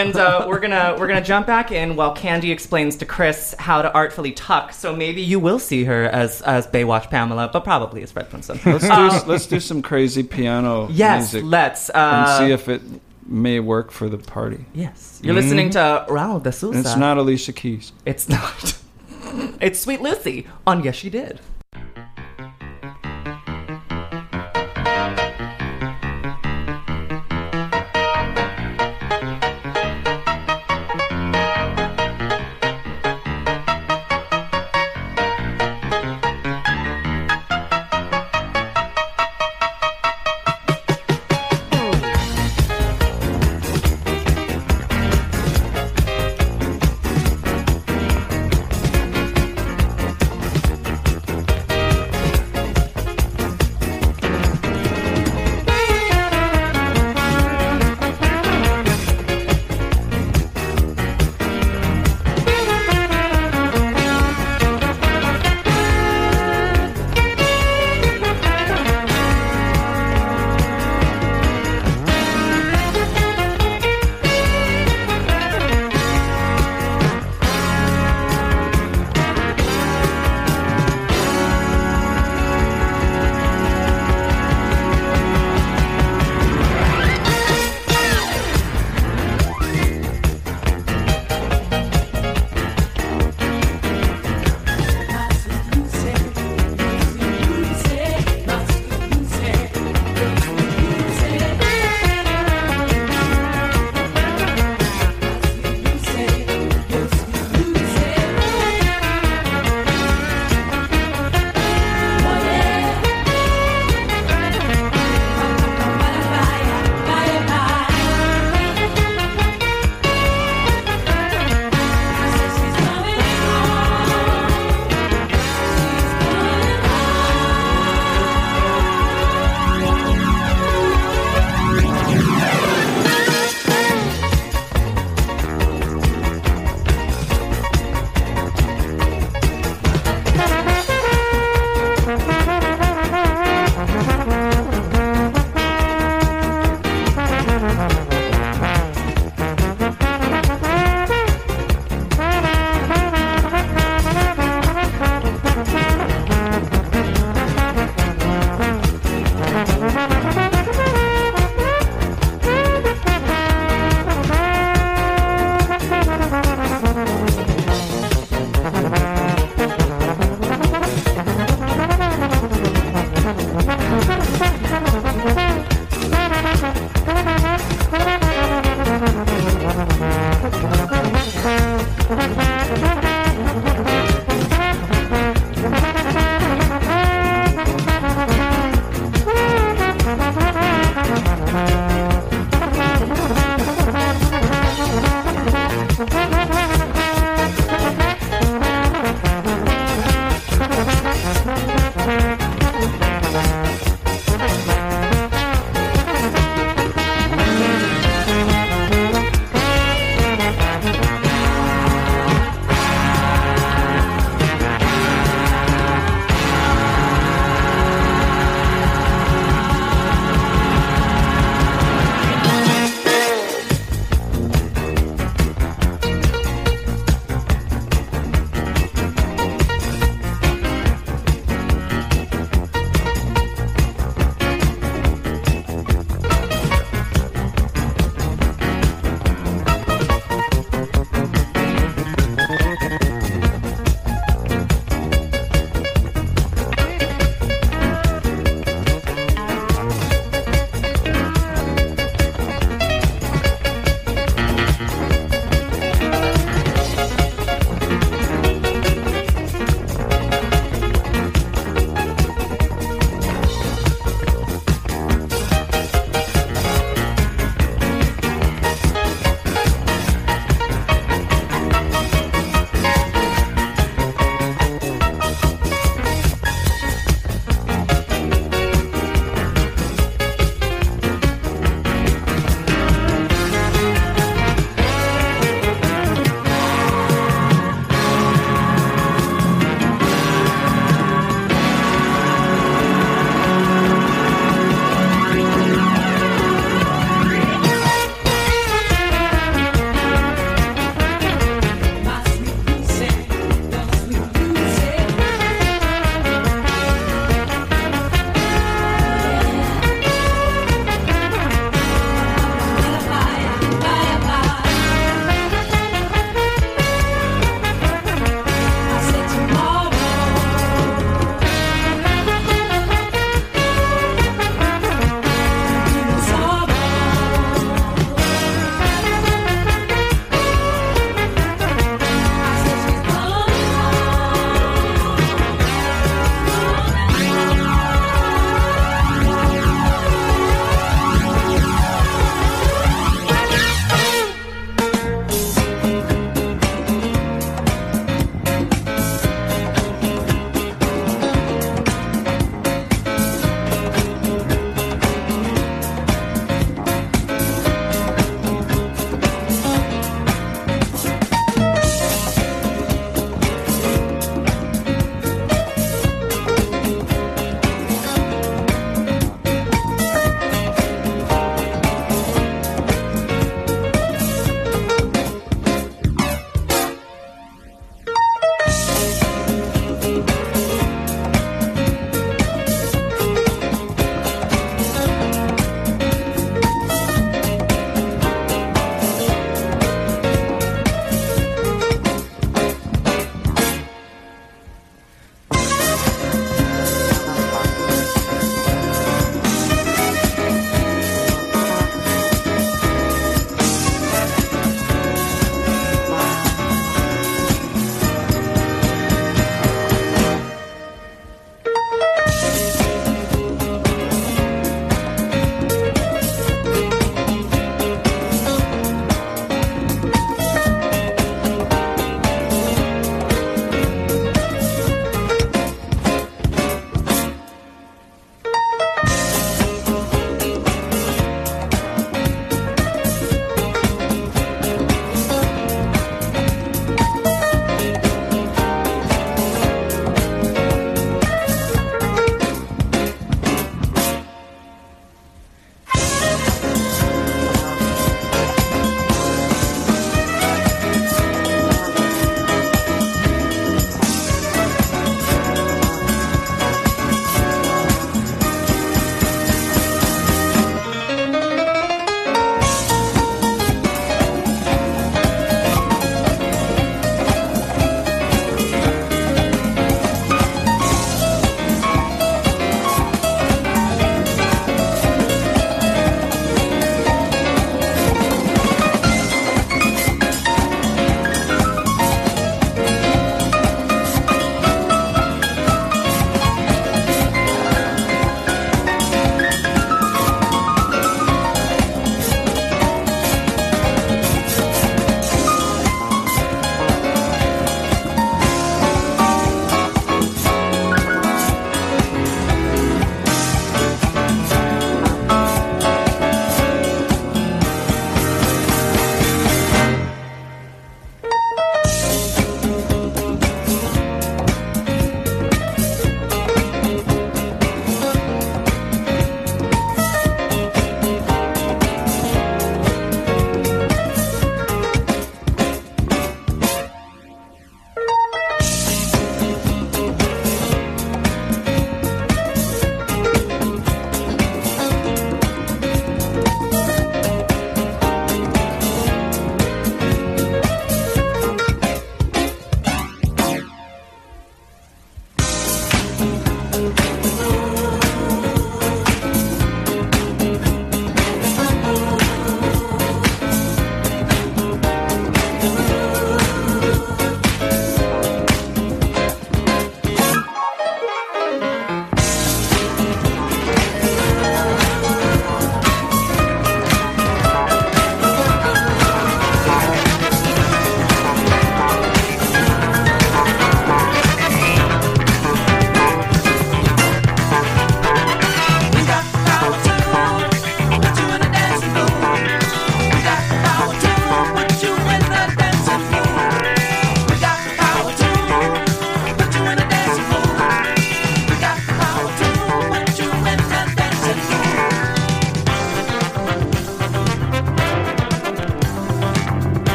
[0.00, 3.82] and uh, we're gonna we're gonna jump back in while Candy explains to Chris how
[3.82, 4.72] to artfully tuck.
[4.72, 8.60] So maybe you will see her as as Baywatch Pamela, but probably as Fred Flintstone.
[8.64, 12.68] Let's do Uh, let's do some crazy piano Yes, music let's, uh, and see if
[12.68, 12.82] it
[13.26, 14.64] may work for the party.
[14.74, 16.78] Yes, you're listening to Raul de Souza.
[16.78, 17.92] And it's not Alicia Keys.
[18.04, 18.78] It's not.
[19.60, 21.40] it's Sweet Lucy on Yes She Did.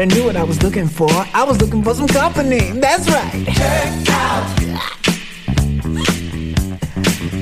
[0.00, 1.10] I knew what I was looking for.
[1.10, 2.70] I was looking for some company.
[2.70, 3.32] That's right.
[3.46, 4.46] Check out.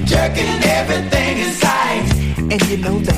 [0.06, 2.06] Jerking everything inside.
[2.38, 3.15] And you know that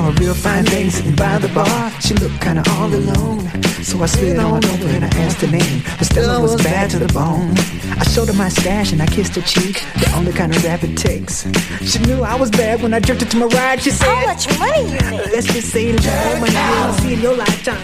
[0.00, 1.90] all real fine things sitting by the bar.
[2.00, 3.40] She looked kinda all alone.
[3.82, 5.80] So I slid on over and I asked her name.
[5.98, 7.54] Her Stella was bad to the bone.
[8.00, 9.76] I showed her my stash and I kissed her cheek.
[10.02, 11.46] The only kind of rap it takes.
[11.90, 13.80] She knew I was bad when I drifted to my ride.
[13.82, 15.32] She said, How much money you make?
[15.34, 17.82] Let's just say it's all money you'll see in your lifetime.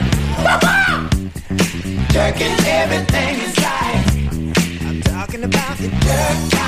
[2.14, 4.06] Jerking everything is like.
[4.88, 6.65] I'm talking about the jerk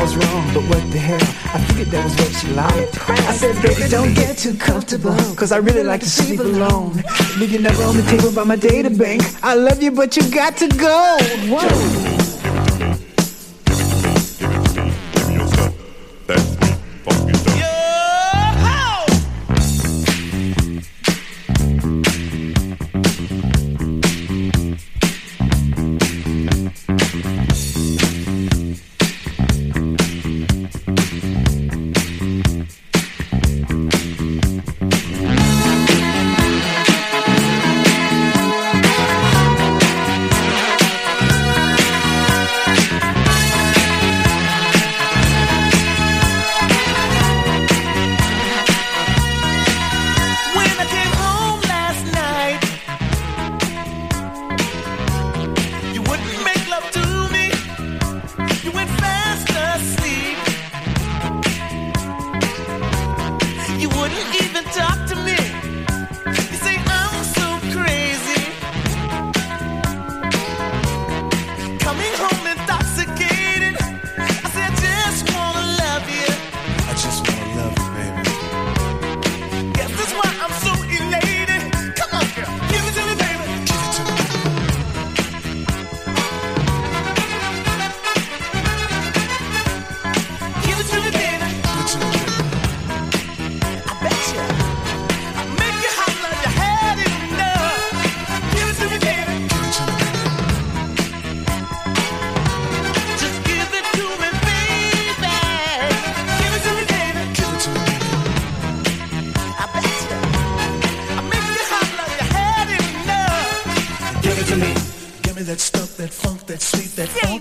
[0.00, 1.20] was wrong, but what the hell?
[1.54, 3.10] I figured that was what she liked.
[3.10, 7.02] I said, baby, don't get too comfortable, cause I really like to sleep alone.
[7.38, 9.22] Leave your number on the table by my data bank.
[9.42, 11.18] I love you, but you got to go.
[11.48, 12.09] Whoa.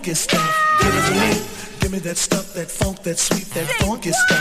[0.09, 0.79] funky stuff.
[0.81, 1.79] Give it to me.
[1.79, 4.38] Give me that stuff, that funk, that sweet, that funky stuff.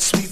[0.00, 0.25] Sweet,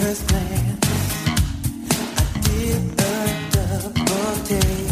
[0.00, 0.86] first glance.
[2.18, 3.14] I did a
[3.52, 4.85] double take.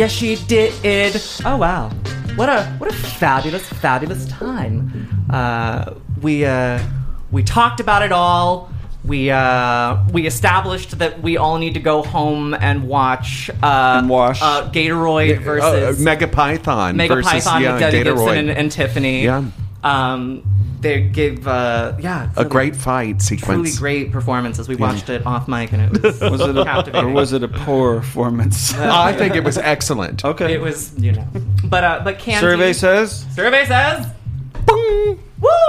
[0.00, 0.72] Yes, she did.
[1.44, 1.90] Oh wow,
[2.34, 5.26] what a what a fabulous fabulous time.
[5.28, 6.82] Uh, we uh,
[7.30, 8.70] we talked about it all.
[9.04, 14.08] We uh, we established that we all need to go home and watch uh, And
[14.08, 14.40] wash.
[14.40, 18.38] uh, Gatoroid versus uh, Mega Python Mega versus, Python yeah, with Debbie Gibson Gatoroid.
[18.38, 19.24] and, and Tiffany.
[19.24, 19.44] Yeah.
[19.84, 20.42] Um,
[20.80, 23.78] they gave uh, yeah a great fight sequence, truly sequence.
[23.78, 24.68] great performances.
[24.68, 24.80] We Yeah.
[24.92, 27.96] watched it off mic and it was Was it a, or was it a poor
[28.00, 28.74] performance?
[28.74, 30.24] I think it was excellent.
[30.24, 30.54] Okay.
[30.54, 31.26] It was, you know,
[31.64, 32.40] but uh, but Candy.
[32.40, 33.26] Survey says.
[33.34, 34.06] Survey says.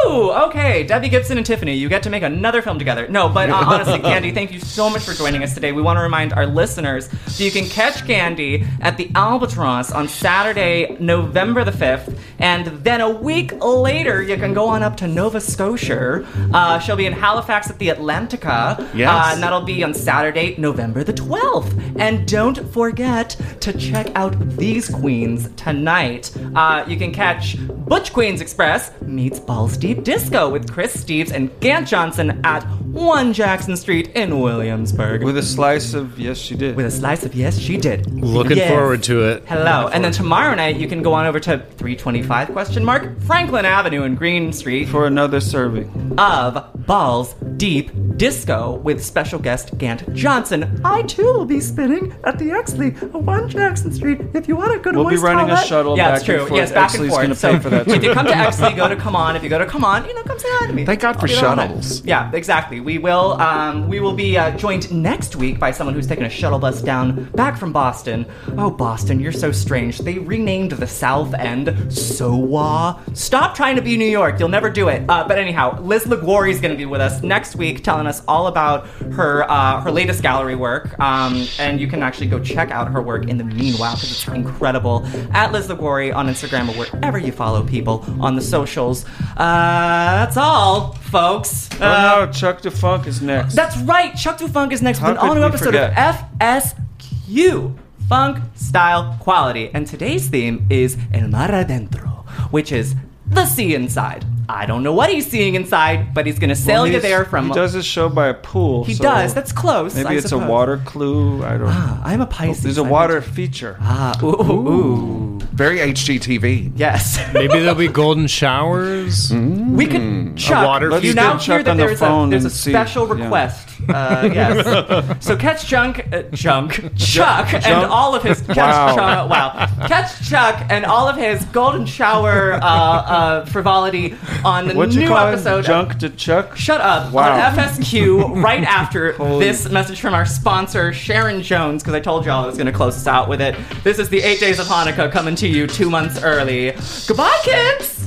[0.05, 0.31] Woo!
[0.31, 3.07] Okay, Debbie Gibson and Tiffany, you get to make another film together.
[3.07, 5.71] No, but uh, honestly, Candy, thank you so much for joining us today.
[5.71, 10.07] We want to remind our listeners that you can catch Candy at the Albatross on
[10.07, 15.07] Saturday, November the 5th, and then a week later, you can go on up to
[15.07, 16.25] Nova Scotia.
[16.53, 19.09] Uh, she'll be in Halifax at the Atlantica, Yes.
[19.09, 21.95] uh, and that'll be on Saturday, November the 12th.
[21.99, 26.31] And don't forget to check out these queens tonight.
[26.55, 31.49] Uh, you can catch Butch Queens Express meets Balls Deep Disco with Chris Steves and
[31.59, 35.23] Gant Johnson at 1 Jackson Street in Williamsburg.
[35.23, 36.75] With a slice of yes, she did.
[36.75, 38.11] With a slice of yes, she did.
[38.13, 38.69] Looking Yes.
[38.69, 39.43] forward to it.
[39.47, 39.87] Hello.
[39.93, 44.03] And then tomorrow night you can go on over to 325 question mark Franklin Avenue
[44.03, 50.81] in Green Street For another serving of Balls Deep Disco with special guest Gant Johnson.
[50.83, 54.19] I too will be spinning at the Exley on 1 Jackson Street.
[54.33, 56.25] If you want to go to We'll be Moist running a shuttle yeah, back it's
[56.25, 56.39] true.
[56.39, 56.57] and forth.
[56.59, 57.21] Yes, back and Exley's forth.
[57.23, 59.35] gonna so pay for that, if you come to Exley, go to Come On.
[59.35, 60.85] If you go to Come Come on, you know, come say hi to me.
[60.85, 61.67] Thank God for I'll be there all night.
[61.69, 62.05] shuttles.
[62.05, 62.79] Yeah, exactly.
[62.81, 63.33] We will.
[63.41, 66.83] Um, we will be uh, joined next week by someone who's taking a shuttle bus
[66.83, 68.27] down back from Boston.
[68.59, 69.97] Oh, Boston, you're so strange.
[69.97, 73.01] They renamed the South End SOWA.
[73.15, 74.39] Stop trying to be New York.
[74.39, 75.03] You'll never do it.
[75.09, 78.21] Uh, but anyhow, Liz LaGuarrie is going to be with us next week, telling us
[78.27, 78.85] all about
[79.15, 80.99] her uh, her latest gallery work.
[80.99, 84.27] Um, and you can actually go check out her work in the meanwhile because it's
[84.27, 85.07] incredible.
[85.31, 89.05] At Liz LaGuarrie on Instagram or wherever you follow people on the socials.
[89.37, 91.69] Uh, that's all, folks.
[91.79, 93.55] Uh, oh no, Chuck DeFunk is next.
[93.55, 94.15] that's right.
[94.15, 95.91] Chuck Du Funk is next How with an all new episode forget?
[95.97, 97.75] of FSQ
[98.07, 99.71] Funk Style Quality.
[99.73, 102.95] And today's theme is El Mar Adentro, which is
[103.27, 104.25] the sea inside.
[104.53, 107.25] I don't know what he's seeing inside, but he's going to sail Well, you there
[107.25, 107.47] from.
[107.47, 108.83] He does his show by a pool.
[108.83, 109.33] He so does.
[109.33, 110.47] That's close, Maybe I it's suppose.
[110.47, 111.43] a water clue.
[111.43, 111.67] I don't.
[111.69, 112.63] Ah, I'm a Pisces.
[112.63, 113.77] There's a I water feature.
[113.81, 115.39] Ah, ooh, ooh, ooh.
[115.53, 116.73] Very HGTV.
[116.75, 117.19] Yes.
[117.33, 119.31] Maybe there'll be golden showers.
[119.71, 120.65] We could Chuck.
[120.67, 122.47] water you now Let's hear get Chuck that on the there's a phone there's a
[122.47, 122.71] and see.
[122.71, 123.23] special Yeah.
[123.23, 123.67] request.
[123.89, 125.25] Uh, yes.
[125.25, 128.95] so catch Junk, uh, Junk, Chuck, and all of his catch Wow.
[128.95, 134.73] Chuck, wow, catch Chuck and all of his golden shower uh, uh, frivolity on the
[134.75, 135.59] What'd you new call episode.
[135.59, 136.55] of- Junk to Chuck.
[136.55, 137.33] Shut up Wow.
[137.33, 142.43] on FSQ right after this message from our sponsor Sharon Jones because I told y'all
[142.43, 143.55] I was going to close us out with it.
[143.83, 146.71] This is the eight days of Hanukkah coming to you two months early.
[147.07, 147.97] Goodbye, kids.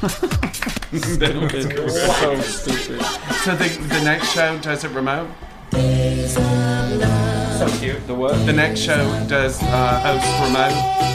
[0.00, 0.08] so
[2.40, 3.02] stupid.
[3.44, 5.28] So the, the next show does it remote?
[5.72, 8.06] So cute.
[8.06, 8.34] The what?
[8.46, 8.96] The next show
[9.28, 11.09] does uh, host remote.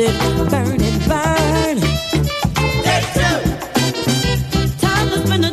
[0.00, 1.78] it, burn it, burn.
[3.14, 3.38] Two.
[4.78, 5.50] Time to the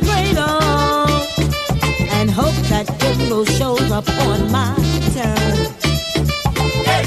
[2.11, 4.75] and hope that it shows up on my
[5.13, 5.65] turn.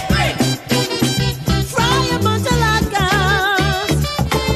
[0.09, 0.33] Three.
[1.63, 4.01] Fry a bunch of latkes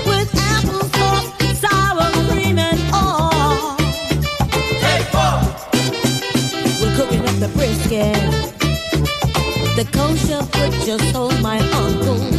[0.06, 1.28] with apple sauce,
[1.60, 3.76] sour cream, and all.
[5.12, 5.34] Four.
[6.80, 8.52] We're cooking up the brisket.
[9.76, 12.31] The kosher butcher told my uncle.